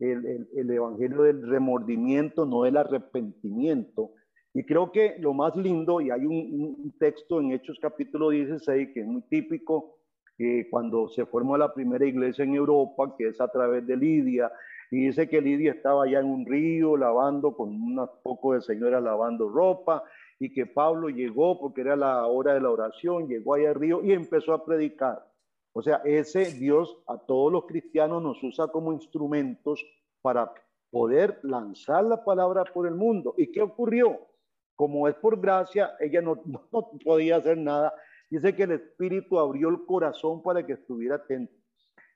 el, 0.00 0.48
el, 0.54 0.70
Evangelio 0.70 1.22
del 1.22 1.48
remordimiento, 1.48 2.44
no 2.44 2.64
del 2.64 2.76
arrepentimiento 2.76 4.12
Y 4.54 4.64
creo 4.64 4.92
que 4.92 5.16
lo 5.18 5.32
más 5.32 5.56
lindo, 5.56 6.00
y 6.00 6.10
hay 6.10 6.26
un, 6.26 6.94
texto 6.98 7.40
en 7.40 7.52
Hechos 7.52 7.78
capítulo 7.80 8.30
16 8.30 8.90
que 8.92 9.00
es 9.00 9.06
muy 9.06 9.22
típico, 9.22 9.96
eh, 10.38 10.68
cuando 10.70 11.08
se 11.08 11.24
formó 11.24 11.56
la 11.56 11.72
primera 11.72 12.04
iglesia 12.04 12.44
en 12.44 12.54
Europa, 12.54 13.14
que 13.16 13.28
es 13.28 13.40
a 13.40 13.48
través 13.48 13.86
de 13.86 13.96
Lidia, 13.96 14.52
y 14.90 15.06
dice 15.06 15.26
que 15.26 15.40
Lidia 15.40 15.72
estaba 15.72 16.04
allá 16.04 16.20
en 16.20 16.26
un 16.26 16.44
río 16.44 16.98
lavando 16.98 17.56
con 17.56 17.70
unos 17.70 18.10
pocos 18.22 18.56
de 18.56 18.74
señoras 18.74 19.02
lavando 19.02 19.48
ropa, 19.48 20.04
y 20.38 20.52
que 20.52 20.66
Pablo 20.66 21.08
llegó 21.08 21.58
porque 21.58 21.80
era 21.80 21.96
la 21.96 22.26
hora 22.26 22.52
de 22.52 22.60
la 22.60 22.70
oración, 22.70 23.28
llegó 23.28 23.54
allá 23.54 23.70
al 23.70 23.76
río 23.76 24.04
y 24.04 24.12
empezó 24.12 24.52
a 24.52 24.64
predicar. 24.64 25.26
O 25.72 25.80
sea, 25.80 26.02
ese 26.04 26.52
Dios 26.52 26.98
a 27.06 27.16
todos 27.16 27.50
los 27.50 27.64
cristianos 27.64 28.22
nos 28.22 28.42
usa 28.42 28.68
como 28.68 28.92
instrumentos 28.92 29.82
para 30.20 30.52
poder 30.90 31.40
lanzar 31.42 32.04
la 32.04 32.22
palabra 32.22 32.64
por 32.64 32.86
el 32.86 32.94
mundo. 32.94 33.34
¿Y 33.38 33.50
qué 33.50 33.62
ocurrió? 33.62 34.18
Como 34.82 35.06
es 35.06 35.14
por 35.14 35.40
gracia, 35.40 35.94
ella 36.00 36.20
no, 36.22 36.42
podía 37.04 37.36
hacer 37.36 37.56
nada. 37.56 37.94
Dice 38.28 38.56
que 38.56 38.64
el 38.64 38.72
Espíritu 38.72 39.38
abrió 39.38 39.68
el 39.68 39.86
corazón 39.86 40.42
para 40.42 40.66
que 40.66 40.72
estuviera 40.72 41.14
atento. 41.14 41.54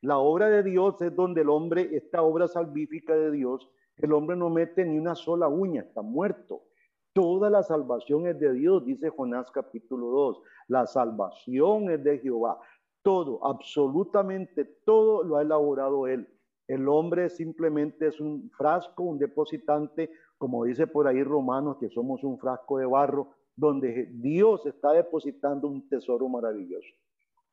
La 0.03 0.19
obra 0.19 0.49
de 0.49 0.65
Dios 0.65 1.01
es 1.01 1.15
donde 1.15 1.43
el 1.43 1.49
hombre, 1.49 1.91
esta 1.93 2.23
obra 2.23 2.49
salvífica 2.49 3.15
de 3.15 3.31
Dios, 3.31 3.71
el 3.99 4.13
hombre 4.13 4.37
no 4.37 4.51
mete 4.51 4.85
ni 4.85 4.99
una 4.99 5.15
sola 5.15 5.47
uña, 5.47 5.83
está 5.83 6.03
muerto. 6.03 6.65
Toda 7.13 7.51
la 7.51 7.63
salvación 7.63 8.27
es 8.27 8.37
de 8.41 8.53
Dios, 8.53 8.85
dice 8.85 9.11
Jonás 9.11 9.49
capítulo 9.53 10.09
2. 10.09 10.43
La 10.67 10.89
salvación 10.89 11.89
es 11.93 12.03
de 12.03 12.19
Jehová. 12.19 12.59
Todo, 13.03 13.47
absolutamente 13.47 14.65
todo 14.85 15.23
lo 15.23 15.37
ha 15.37 15.43
elaborado 15.43 16.09
Él. 16.09 16.29
El 16.67 16.89
hombre 16.89 17.29
simplemente 17.29 18.09
es 18.09 18.21
un 18.21 18.51
frasco, 18.51 19.05
un 19.05 19.21
depositante, 19.21 20.11
como 20.39 20.65
dice 20.65 20.87
por 20.87 21.07
ahí 21.07 21.23
Romanos, 21.23 21.79
que 21.79 21.89
somos 21.89 22.23
un 22.25 22.39
frasco 22.39 22.79
de 22.79 22.87
barro, 22.87 23.29
donde 23.55 24.11
Dios 24.13 24.67
está 24.67 24.93
depositando 24.93 25.69
un 25.69 25.89
tesoro 25.89 26.29
maravilloso. 26.29 26.89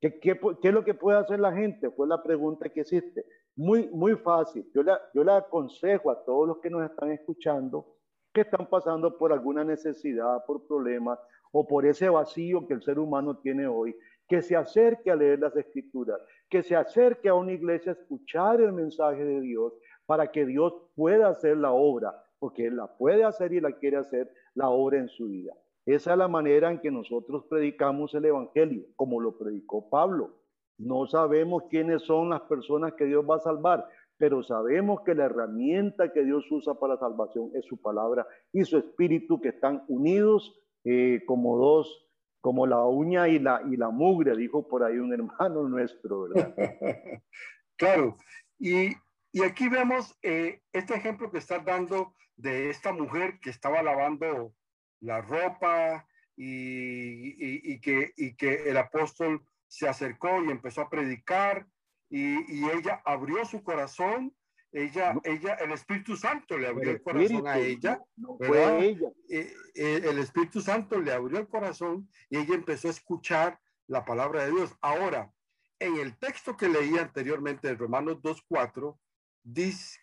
¿Qué, 0.02 0.20
qué, 0.20 0.38
es 0.62 0.74
lo 0.74 0.84
que 0.84 0.94
puede 0.94 1.18
hacer 1.18 1.40
la 1.40 1.54
gente? 1.54 1.90
Fue 1.92 2.08
la 2.08 2.22
pregunta 2.22 2.68
que 2.68 2.82
hiciste. 2.82 3.26
Muy, 3.56 3.88
muy 3.94 4.16
fácil. 4.18 4.70
Yo 4.76 4.84
le, 4.84 4.92
yo 5.14 5.24
le 5.24 5.32
aconsejo 5.32 6.12
a 6.12 6.26
todos 6.26 6.48
los 6.48 6.58
que 6.58 6.70
nos 6.70 6.84
están 6.84 7.12
escuchando 7.12 7.94
que 8.34 8.42
están 8.42 8.68
pasando 8.68 9.16
por 9.18 9.32
alguna 9.32 9.64
necesidad, 9.64 10.44
por 10.46 10.66
problemas 10.66 11.20
o 11.52 11.68
por 11.68 11.86
ese 11.86 12.10
vacío 12.10 12.68
que 12.68 12.74
el 12.74 12.82
ser 12.82 12.98
humano 12.98 13.38
tiene 13.38 13.68
hoy, 13.68 13.96
que 14.28 14.42
se 14.42 14.56
acerque 14.56 15.12
a 15.12 15.16
leer 15.16 15.40
las 15.40 15.56
escrituras, 15.56 16.20
que 16.50 16.64
se 16.64 16.76
acerque 16.76 17.30
a 17.30 17.36
una 17.36 17.52
iglesia 17.52 17.92
a 17.92 17.96
escuchar 17.96 18.60
el 18.60 18.74
mensaje 18.74 19.24
de 19.24 19.40
Dios 19.42 19.74
para 20.08 20.32
que 20.32 20.46
Dios 20.46 20.74
pueda 20.96 21.30
hacer 21.30 21.58
la 21.58 21.72
obra, 21.72 22.20
porque 22.44 22.70
la 22.70 22.88
puede 22.98 23.24
hacer 23.24 23.54
y 23.54 23.62
la 23.62 23.72
quiere 23.72 23.96
hacer 23.96 24.30
la 24.54 24.68
obra 24.68 24.98
en 24.98 25.08
su 25.08 25.30
vida. 25.30 25.54
Esa 25.86 26.12
es 26.12 26.18
la 26.18 26.28
manera 26.28 26.70
en 26.70 26.82
que 26.82 26.92
nosotros 26.92 27.46
predicamos 27.50 28.14
el 28.16 28.26
Evangelio, 28.26 28.84
como 28.98 29.22
lo 29.22 29.38
predicó 29.38 29.90
Pablo. 29.90 30.42
No 30.78 31.08
sabemos 31.08 31.64
quiénes 31.70 32.02
son 32.02 32.32
las 32.32 32.42
personas 32.42 32.96
que 32.96 33.06
Dios 33.06 33.24
va 33.24 33.38
a 33.38 33.40
salvar, 33.40 33.88
pero 34.18 34.44
sabemos 34.44 35.04
que 35.06 35.16
la 35.16 35.24
herramienta 35.24 36.12
que 36.12 36.26
Dios 36.26 36.46
usa 36.52 36.74
para 36.74 36.98
salvación 36.98 37.50
es 37.56 37.64
su 37.64 37.78
palabra 37.82 38.28
y 38.52 38.66
su 38.66 38.78
espíritu 38.78 39.40
que 39.40 39.48
están 39.48 39.86
unidos 39.88 40.54
eh, 40.84 41.24
como 41.26 41.58
dos 41.58 42.10
como 42.42 42.68
la 42.68 42.84
uña 42.84 43.30
y 43.30 43.40
la, 43.40 43.90
mugre, 43.90 44.36
dijo 44.36 44.68
por 44.68 44.84
ahí 44.84 44.98
un 44.98 45.14
hermano 45.14 45.64
nuestro, 45.70 46.28
claro, 47.78 48.18
y, 48.60 48.90
y, 49.34 49.44
aquí 49.44 49.68
vemos 49.68 50.18
eh, 50.22 50.62
este 50.72 50.96
ejemplo 50.96 51.32
que 51.32 51.40
estás 51.40 51.66
dando 51.66 52.16
de 52.36 52.70
esta 52.70 52.94
mujer 52.94 53.40
que 53.42 53.50
estaba 53.50 53.84
lavando 53.84 54.56
la 55.02 55.22
ropa 55.22 56.08
y, 56.36 57.74
y, 57.74 57.82
que, 57.82 58.14
y 58.16 58.36
que 58.36 58.70
el 58.70 58.78
apóstol 58.78 59.46
se 59.68 59.88
acercó 59.88 60.44
y 60.44 60.50
empezó 60.50 60.82
a 60.82 60.90
predicar 60.90 61.68
y, 62.10 62.36
y 62.52 62.70
ella 62.70 63.02
abrió 63.06 63.44
su 63.46 63.64
corazón 63.64 64.34
ella, 64.74 65.14
ella, 65.24 65.54
el 65.54 65.72
Espíritu 65.72 66.18
Santo 66.18 66.58
le 66.58 66.68
abrió 66.68 66.92
el, 66.92 67.02
corazón 67.02 67.48
a 67.48 67.60
ella, 67.60 68.02
ella. 68.40 69.08
Eh, 69.30 69.54
eh, 69.76 70.02
el 70.04 70.18
Espíritu 70.18 70.62
Santo 70.62 71.00
le 71.00 71.14
abrió 71.14 71.38
el 71.38 71.48
corazón 71.48 72.10
y 72.28 72.38
ella 72.38 72.56
empezó 72.56 72.88
a 72.88 72.92
escuchar 72.92 73.60
la 73.86 74.04
palabra 74.04 74.46
de 74.46 74.52
Dios. 74.52 74.76
Ahora, 74.82 75.32
en 75.78 75.98
el 75.98 76.18
texto 76.18 76.58
que 76.58 76.70
leí 76.70 76.98
anteriormente 76.98 77.68
de 77.68 77.76
Romanos 77.76 78.18
2.4, 78.24 78.98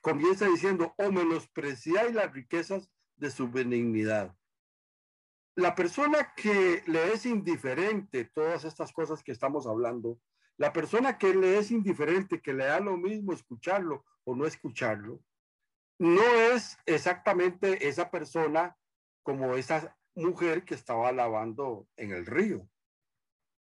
comienza 0.00 0.46
diciendo, 0.46 0.94
o 0.98 1.10
menospreciáis 1.10 2.14
las 2.14 2.32
riquezas 2.32 2.90
de 3.16 3.30
su 3.30 3.50
benignidad. 3.50 4.34
La 5.56 5.74
persona 5.74 6.32
que 6.36 6.82
le 6.86 7.12
es 7.12 7.26
indiferente 7.26 8.24
todas 8.24 8.64
estas 8.64 8.92
cosas 8.92 9.22
que 9.22 9.32
estamos 9.32 9.66
hablando, 9.66 10.18
la 10.56 10.72
persona 10.72 11.18
que 11.18 11.34
le 11.34 11.58
es 11.58 11.70
indiferente, 11.70 12.40
que 12.40 12.54
le 12.54 12.64
da 12.64 12.80
lo 12.80 12.96
mismo 12.96 13.32
escucharlo 13.32 14.04
o 14.24 14.34
no 14.34 14.46
escucharlo, 14.46 15.22
no 15.98 16.22
es 16.22 16.78
exactamente 16.86 17.88
esa 17.88 18.10
persona 18.10 18.74
como 19.22 19.54
esa 19.54 19.98
mujer 20.14 20.64
que 20.64 20.74
estaba 20.74 21.12
lavando 21.12 21.86
en 21.96 22.12
el 22.12 22.24
río, 22.24 22.66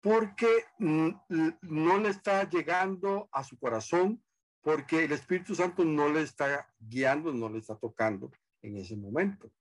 porque 0.00 0.64
no 0.78 1.98
le 1.98 2.08
está 2.08 2.48
llegando 2.48 3.28
a 3.30 3.44
su 3.44 3.58
corazón, 3.58 4.23
porque 4.64 5.04
el 5.04 5.12
Espíritu 5.12 5.54
Santo 5.54 5.84
no 5.84 6.08
le 6.08 6.22
está 6.22 6.68
guiando, 6.80 7.32
no 7.32 7.48
le 7.48 7.58
está 7.58 7.76
tocando 7.76 8.32
en 8.62 8.78
ese 8.78 8.96
momento. 8.96 9.52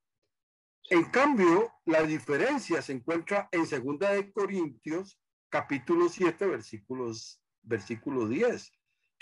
En 0.90 1.04
cambio, 1.04 1.72
la 1.84 2.02
diferencia 2.02 2.82
se 2.82 2.92
encuentra 2.92 3.48
en 3.52 3.66
Segunda 3.66 4.10
de 4.10 4.32
Corintios, 4.32 5.20
capítulo 5.48 6.08
7, 6.08 6.46
versículos, 6.46 7.40
versículo 7.62 8.26
10 8.26 8.72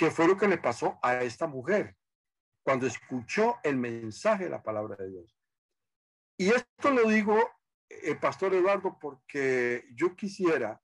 que 0.03 0.11
fue 0.11 0.27
lo 0.27 0.37
que 0.37 0.49
le 0.49 0.59
pasó 0.59 0.99
a 1.01 1.23
esta 1.23 1.47
mujer 1.47 1.97
cuando 2.65 2.89
escuchó 2.89 3.59
el 3.63 3.77
mensaje 3.77 4.45
de 4.45 4.51
la 4.51 4.63
palabra 4.63 4.97
de 4.97 5.11
Dios. 5.11 5.37
Y 6.37 6.49
esto 6.51 6.91
lo 6.91 7.09
digo, 7.09 7.39
eh, 7.89 8.17
pastor 8.17 8.53
Eduardo, 8.53 8.99
porque 9.01 9.85
yo 9.95 10.17
quisiera 10.17 10.83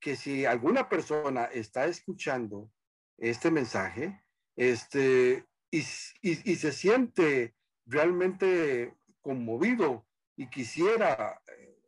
que 0.00 0.16
si 0.16 0.44
alguna 0.44 0.88
persona 0.88 1.44
está 1.44 1.86
escuchando 1.86 2.72
este 3.18 3.52
mensaje, 3.52 4.24
este, 4.56 5.44
y, 5.70 5.82
se 5.82 6.72
siente 6.72 7.54
realmente 7.84 8.94
conmovido 9.20 10.06
y 10.36 10.48
quisiera, 10.48 11.40
eh, 11.46 11.78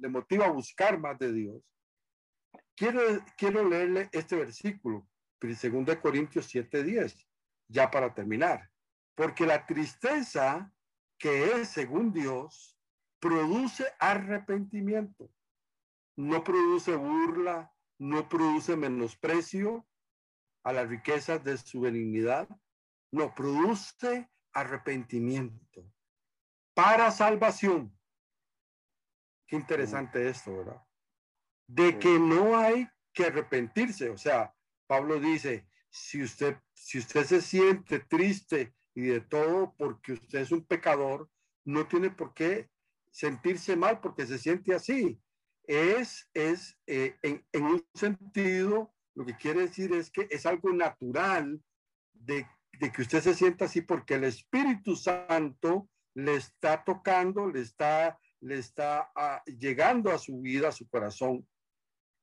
le 0.00 0.08
motiva 0.08 0.46
a 0.46 0.50
buscar 0.50 0.98
más 0.98 1.18
de 1.18 1.32
Dios, 1.32 1.62
quiero, 2.76 3.00
quiero 3.36 3.68
leerle 3.68 4.08
este 4.12 4.36
versículo 4.36 5.06
2 5.40 5.96
Corintios 6.00 6.48
7:10, 6.48 7.26
ya 7.68 7.90
para 7.90 8.14
terminar. 8.14 8.70
Porque 9.14 9.46
la 9.46 9.66
tristeza 9.66 10.72
que 11.18 11.52
es 11.52 11.68
según 11.68 12.12
Dios 12.12 12.76
produce 13.20 13.86
arrepentimiento, 13.98 15.30
no 16.16 16.44
produce 16.44 16.94
burla, 16.94 17.72
no 17.98 18.28
produce 18.28 18.76
menosprecio 18.76 19.86
a 20.62 20.72
las 20.72 20.88
riquezas 20.88 21.42
de 21.44 21.56
su 21.56 21.80
benignidad, 21.80 22.48
no 23.12 23.34
produce 23.34 24.28
arrepentimiento 24.52 25.84
para 26.74 27.10
salvación. 27.10 27.92
Qué 29.46 29.56
interesante 29.56 30.28
esto, 30.28 30.58
¿verdad? 30.58 30.82
De 31.66 31.98
que 31.98 32.18
no 32.18 32.58
hay 32.58 32.88
que 33.12 33.24
arrepentirse, 33.26 34.10
o 34.10 34.16
sea, 34.16 34.54
Pablo 34.86 35.18
dice, 35.18 35.66
si 35.90 36.22
usted, 36.22 36.56
si 36.74 36.98
usted 36.98 37.24
se 37.24 37.42
siente 37.42 38.00
triste 38.00 38.74
y 38.94 39.02
de 39.02 39.20
todo 39.20 39.74
porque 39.76 40.12
usted 40.12 40.40
es 40.40 40.52
un 40.52 40.64
pecador, 40.64 41.30
no 41.64 41.86
tiene 41.86 42.10
por 42.10 42.34
qué 42.34 42.70
sentirse 43.10 43.76
mal 43.76 44.00
porque 44.00 44.26
se 44.26 44.38
siente 44.38 44.74
así. 44.74 45.20
Es, 45.64 46.30
es 46.32 46.78
eh, 46.86 47.18
en, 47.22 47.46
en, 47.52 47.64
un 47.64 47.86
sentido, 47.94 48.94
lo 49.18 49.26
que 49.26 49.36
quiere 49.36 49.62
decir 49.62 49.92
es 49.94 50.12
que 50.12 50.28
es 50.30 50.46
algo 50.46 50.72
natural 50.72 51.60
de, 52.12 52.46
que 52.78 53.02
usted 53.02 53.20
se 53.20 53.34
sienta 53.34 53.64
así 53.64 53.80
porque 53.80 54.14
el 54.14 54.22
Espíritu 54.22 54.94
Santo 54.94 55.88
le 56.14 56.36
está 56.36 56.84
tocando, 56.84 57.48
le 57.48 57.62
está, 57.62 58.16
le 58.38 58.58
está 58.58 59.10
ah, 59.16 59.42
llegando 59.46 60.12
a 60.12 60.18
su 60.18 60.40
vida, 60.40 60.68
a 60.68 60.72
su 60.72 60.88
corazón. 60.88 61.44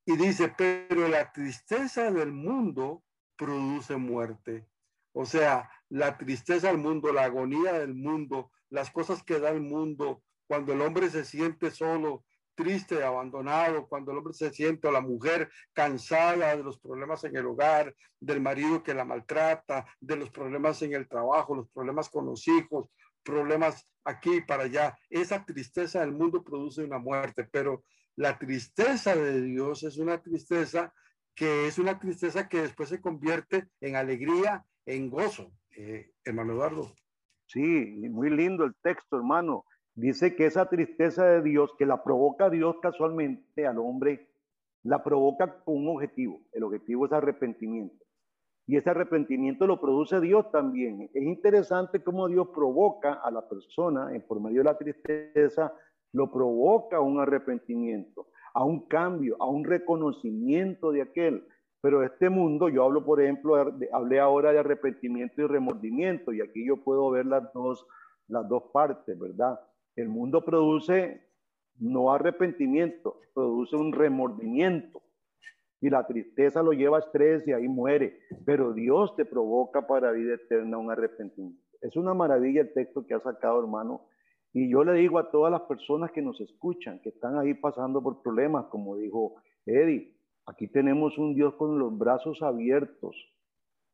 Y 0.06 0.16
dice, 0.16 0.54
pero 0.56 1.06
la 1.06 1.30
tristeza 1.32 2.10
del 2.10 2.32
mundo 2.32 3.04
produce 3.36 3.98
muerte. 3.98 4.66
O 5.12 5.26
sea, 5.26 5.68
la 5.90 6.16
tristeza 6.16 6.68
del 6.68 6.78
mundo, 6.78 7.12
la 7.12 7.24
agonía 7.24 7.74
del 7.74 7.92
mundo, 7.92 8.50
las 8.70 8.90
cosas 8.90 9.22
que 9.22 9.38
da 9.38 9.50
el 9.50 9.60
mundo, 9.60 10.22
cuando 10.46 10.72
el 10.72 10.80
hombre 10.80 11.10
se 11.10 11.26
siente 11.26 11.70
solo, 11.70 12.24
triste, 12.56 13.04
abandonado, 13.04 13.86
cuando 13.86 14.10
el 14.10 14.18
hombre 14.18 14.34
se 14.34 14.50
siente 14.50 14.88
o 14.88 14.92
la 14.92 15.00
mujer 15.00 15.48
cansada 15.72 16.56
de 16.56 16.62
los 16.64 16.80
problemas 16.80 17.22
en 17.24 17.36
el 17.36 17.46
hogar, 17.46 17.94
del 18.18 18.40
marido 18.40 18.82
que 18.82 18.94
la 18.94 19.04
maltrata, 19.04 19.86
de 20.00 20.16
los 20.16 20.30
problemas 20.30 20.82
en 20.82 20.94
el 20.94 21.06
trabajo, 21.06 21.54
los 21.54 21.68
problemas 21.68 22.08
con 22.08 22.26
los 22.26 22.48
hijos, 22.48 22.88
problemas 23.22 23.86
aquí 24.04 24.36
y 24.36 24.40
para 24.40 24.64
allá. 24.64 24.98
Esa 25.10 25.44
tristeza 25.44 26.00
del 26.00 26.12
mundo 26.12 26.42
produce 26.42 26.82
una 26.82 26.98
muerte, 26.98 27.44
pero 27.44 27.84
la 28.16 28.38
tristeza 28.38 29.14
de 29.14 29.42
Dios 29.42 29.82
es 29.82 29.98
una 29.98 30.22
tristeza 30.22 30.92
que 31.34 31.66
es 31.66 31.78
una 31.78 31.98
tristeza 31.98 32.48
que 32.48 32.62
después 32.62 32.88
se 32.88 33.00
convierte 33.00 33.68
en 33.80 33.94
alegría, 33.94 34.64
en 34.86 35.10
gozo. 35.10 35.52
Eh, 35.76 36.12
hermano 36.24 36.54
Eduardo. 36.54 36.94
Sí, 37.46 37.60
muy 37.60 38.30
lindo 38.30 38.64
el 38.64 38.74
texto, 38.82 39.18
hermano. 39.18 39.64
Dice 39.96 40.36
que 40.36 40.44
esa 40.44 40.68
tristeza 40.68 41.24
de 41.24 41.40
Dios, 41.40 41.72
que 41.78 41.86
la 41.86 42.04
provoca 42.04 42.50
Dios 42.50 42.76
casualmente 42.82 43.66
al 43.66 43.78
hombre, 43.78 44.28
la 44.82 45.02
provoca 45.02 45.64
con 45.64 45.78
un 45.78 45.88
objetivo. 45.88 46.42
El 46.52 46.64
objetivo 46.64 47.06
es 47.06 47.12
arrepentimiento. 47.12 48.04
Y 48.66 48.76
ese 48.76 48.90
arrepentimiento 48.90 49.66
lo 49.66 49.80
produce 49.80 50.20
Dios 50.20 50.50
también. 50.50 51.08
Es 51.14 51.22
interesante 51.22 52.04
cómo 52.04 52.28
Dios 52.28 52.48
provoca 52.54 53.14
a 53.14 53.30
la 53.30 53.48
persona, 53.48 54.14
en 54.14 54.20
por 54.20 54.38
medio 54.38 54.58
de 54.58 54.64
la 54.64 54.76
tristeza, 54.76 55.72
lo 56.12 56.30
provoca 56.30 56.98
a 56.98 57.00
un 57.00 57.18
arrepentimiento, 57.18 58.26
a 58.52 58.64
un 58.64 58.86
cambio, 58.88 59.36
a 59.40 59.46
un 59.46 59.64
reconocimiento 59.64 60.92
de 60.92 61.02
aquel. 61.02 61.48
Pero 61.80 62.02
este 62.02 62.28
mundo, 62.28 62.68
yo 62.68 62.84
hablo, 62.84 63.02
por 63.02 63.22
ejemplo, 63.22 63.56
hablé 63.92 64.20
ahora 64.20 64.52
de 64.52 64.58
arrepentimiento 64.58 65.40
y 65.40 65.46
remordimiento, 65.46 66.34
y 66.34 66.42
aquí 66.42 66.66
yo 66.66 66.84
puedo 66.84 67.08
ver 67.10 67.24
las 67.24 67.50
dos, 67.54 67.86
las 68.28 68.46
dos 68.46 68.64
partes, 68.74 69.18
¿verdad? 69.18 69.58
El 69.96 70.08
mundo 70.10 70.44
produce 70.44 71.26
no 71.78 72.12
arrepentimiento, 72.12 73.20
produce 73.34 73.76
un 73.76 73.92
remordimiento. 73.92 75.02
Y 75.80 75.90
la 75.90 76.06
tristeza 76.06 76.62
lo 76.62 76.72
lleva 76.72 76.98
a 76.98 77.00
estrés 77.00 77.46
y 77.46 77.52
ahí 77.52 77.68
muere. 77.68 78.20
Pero 78.44 78.72
Dios 78.72 79.14
te 79.16 79.24
provoca 79.24 79.86
para 79.86 80.12
vida 80.12 80.34
eterna 80.34 80.78
un 80.78 80.90
arrepentimiento. 80.90 81.62
Es 81.80 81.96
una 81.96 82.14
maravilla 82.14 82.62
el 82.62 82.72
texto 82.72 83.06
que 83.06 83.14
ha 83.14 83.20
sacado, 83.20 83.60
hermano. 83.60 84.06
Y 84.52 84.70
yo 84.70 84.84
le 84.84 84.94
digo 84.94 85.18
a 85.18 85.30
todas 85.30 85.52
las 85.52 85.62
personas 85.62 86.12
que 86.12 86.22
nos 86.22 86.40
escuchan, 86.40 87.00
que 87.00 87.10
están 87.10 87.38
ahí 87.38 87.52
pasando 87.52 88.02
por 88.02 88.22
problemas, 88.22 88.66
como 88.66 88.96
dijo 88.96 89.34
Eddie, 89.66 90.16
aquí 90.46 90.68
tenemos 90.68 91.18
un 91.18 91.34
Dios 91.34 91.54
con 91.56 91.78
los 91.78 91.96
brazos 91.96 92.40
abiertos. 92.42 93.14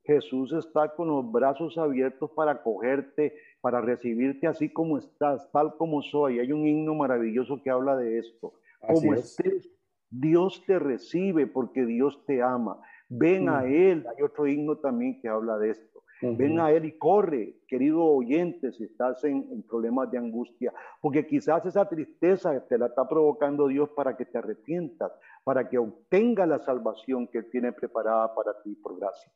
Jesús 0.04 0.52
está 0.52 0.94
con 0.94 1.08
los 1.08 1.30
brazos 1.30 1.78
abiertos 1.78 2.30
para 2.32 2.52
acogerte, 2.52 3.34
para 3.60 3.80
recibirte 3.80 4.46
así 4.46 4.68
como 4.68 4.98
estás, 4.98 5.50
tal 5.52 5.76
como 5.76 6.02
soy. 6.02 6.40
Hay 6.40 6.52
un 6.52 6.66
himno 6.66 6.94
maravilloso 6.94 7.62
que 7.62 7.70
habla 7.70 7.96
de 7.96 8.18
esto. 8.18 8.54
Como 8.80 9.14
estés, 9.14 9.70
Dios 10.10 10.64
te 10.66 10.78
recibe 10.78 11.46
porque 11.46 11.86
Dios 11.86 12.24
te 12.26 12.42
ama. 12.42 12.80
Ven 13.08 13.48
a 13.48 13.64
Él. 13.64 14.04
Hay 14.08 14.22
otro 14.22 14.46
himno 14.46 14.78
también 14.78 15.20
que 15.20 15.28
habla 15.28 15.56
de 15.58 15.70
esto. 15.70 15.92
Ven 16.22 16.60
a 16.60 16.70
Él 16.70 16.84
y 16.84 16.92
corre, 16.98 17.56
querido 17.66 18.04
oyente, 18.04 18.70
si 18.72 18.84
estás 18.84 19.24
en, 19.24 19.62
problemas 19.64 20.08
de 20.10 20.18
angustia, 20.18 20.72
porque 21.00 21.26
quizás 21.26 21.66
esa 21.66 21.88
tristeza 21.88 22.64
te 22.68 22.78
la 22.78 22.86
está 22.86 23.08
provocando 23.08 23.66
Dios 23.66 23.90
para 23.90 24.16
que 24.16 24.24
te 24.24 24.38
arrepientas, 24.38 25.10
para 25.42 25.68
que 25.68 25.78
obtenga 25.78 26.46
la 26.46 26.60
salvación 26.60 27.26
que 27.26 27.38
Él 27.38 27.50
tiene 27.50 27.72
preparada 27.72 28.32
para 28.34 28.62
ti 28.62 28.76
por 28.76 29.00
gracia. 29.00 29.32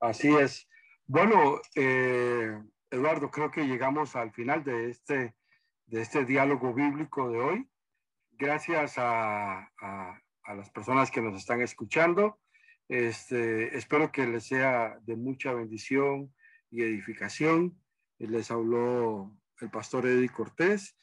Así 0.00 0.34
es. 0.34 0.68
Bueno, 1.06 1.60
eh, 1.74 2.58
Eduardo, 2.90 3.30
creo 3.30 3.50
que 3.50 3.66
llegamos 3.66 4.16
al 4.16 4.32
final 4.32 4.64
de 4.64 4.90
este, 4.90 5.34
de 5.86 6.02
este 6.02 6.24
diálogo 6.24 6.74
bíblico 6.74 7.30
de 7.30 7.38
hoy. 7.38 7.68
Gracias 8.32 8.94
a, 8.98 9.70
las 10.48 10.70
personas 10.70 11.10
que 11.10 11.22
nos 11.22 11.36
están 11.36 11.60
escuchando. 11.60 12.38
Este, 12.88 13.76
espero 13.76 14.12
que 14.12 14.26
les 14.26 14.46
sea 14.46 14.98
de 15.02 15.16
mucha 15.16 15.52
bendición 15.52 16.32
y 16.70 16.82
edificación. 16.82 17.80
Les 18.18 18.50
habló 18.50 19.36
el 19.60 19.70
pastor 19.70 20.06
Eddie 20.06 20.28
Cortés. 20.28 20.96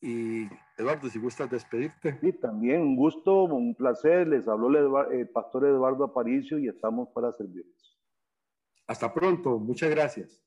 Y 0.00 0.48
Eduardo, 0.76 1.08
si 1.08 1.18
gustas 1.18 1.50
despedirte. 1.50 2.18
Sí, 2.20 2.32
también 2.34 2.82
un 2.82 2.96
gusto, 2.96 3.44
un 3.44 3.74
placer. 3.74 4.28
Les 4.28 4.46
habló 4.48 4.68
el, 5.10 5.28
pastor 5.30 5.64
Eduardo 5.64 6.04
Aparicio 6.04 6.58
y 6.58 6.68
estamos 6.68 7.08
para 7.14 7.32
servirles. 7.32 7.93
Hasta 8.86 9.12
pronto. 9.12 9.58
Muchas 9.58 9.90
gracias. 9.90 10.43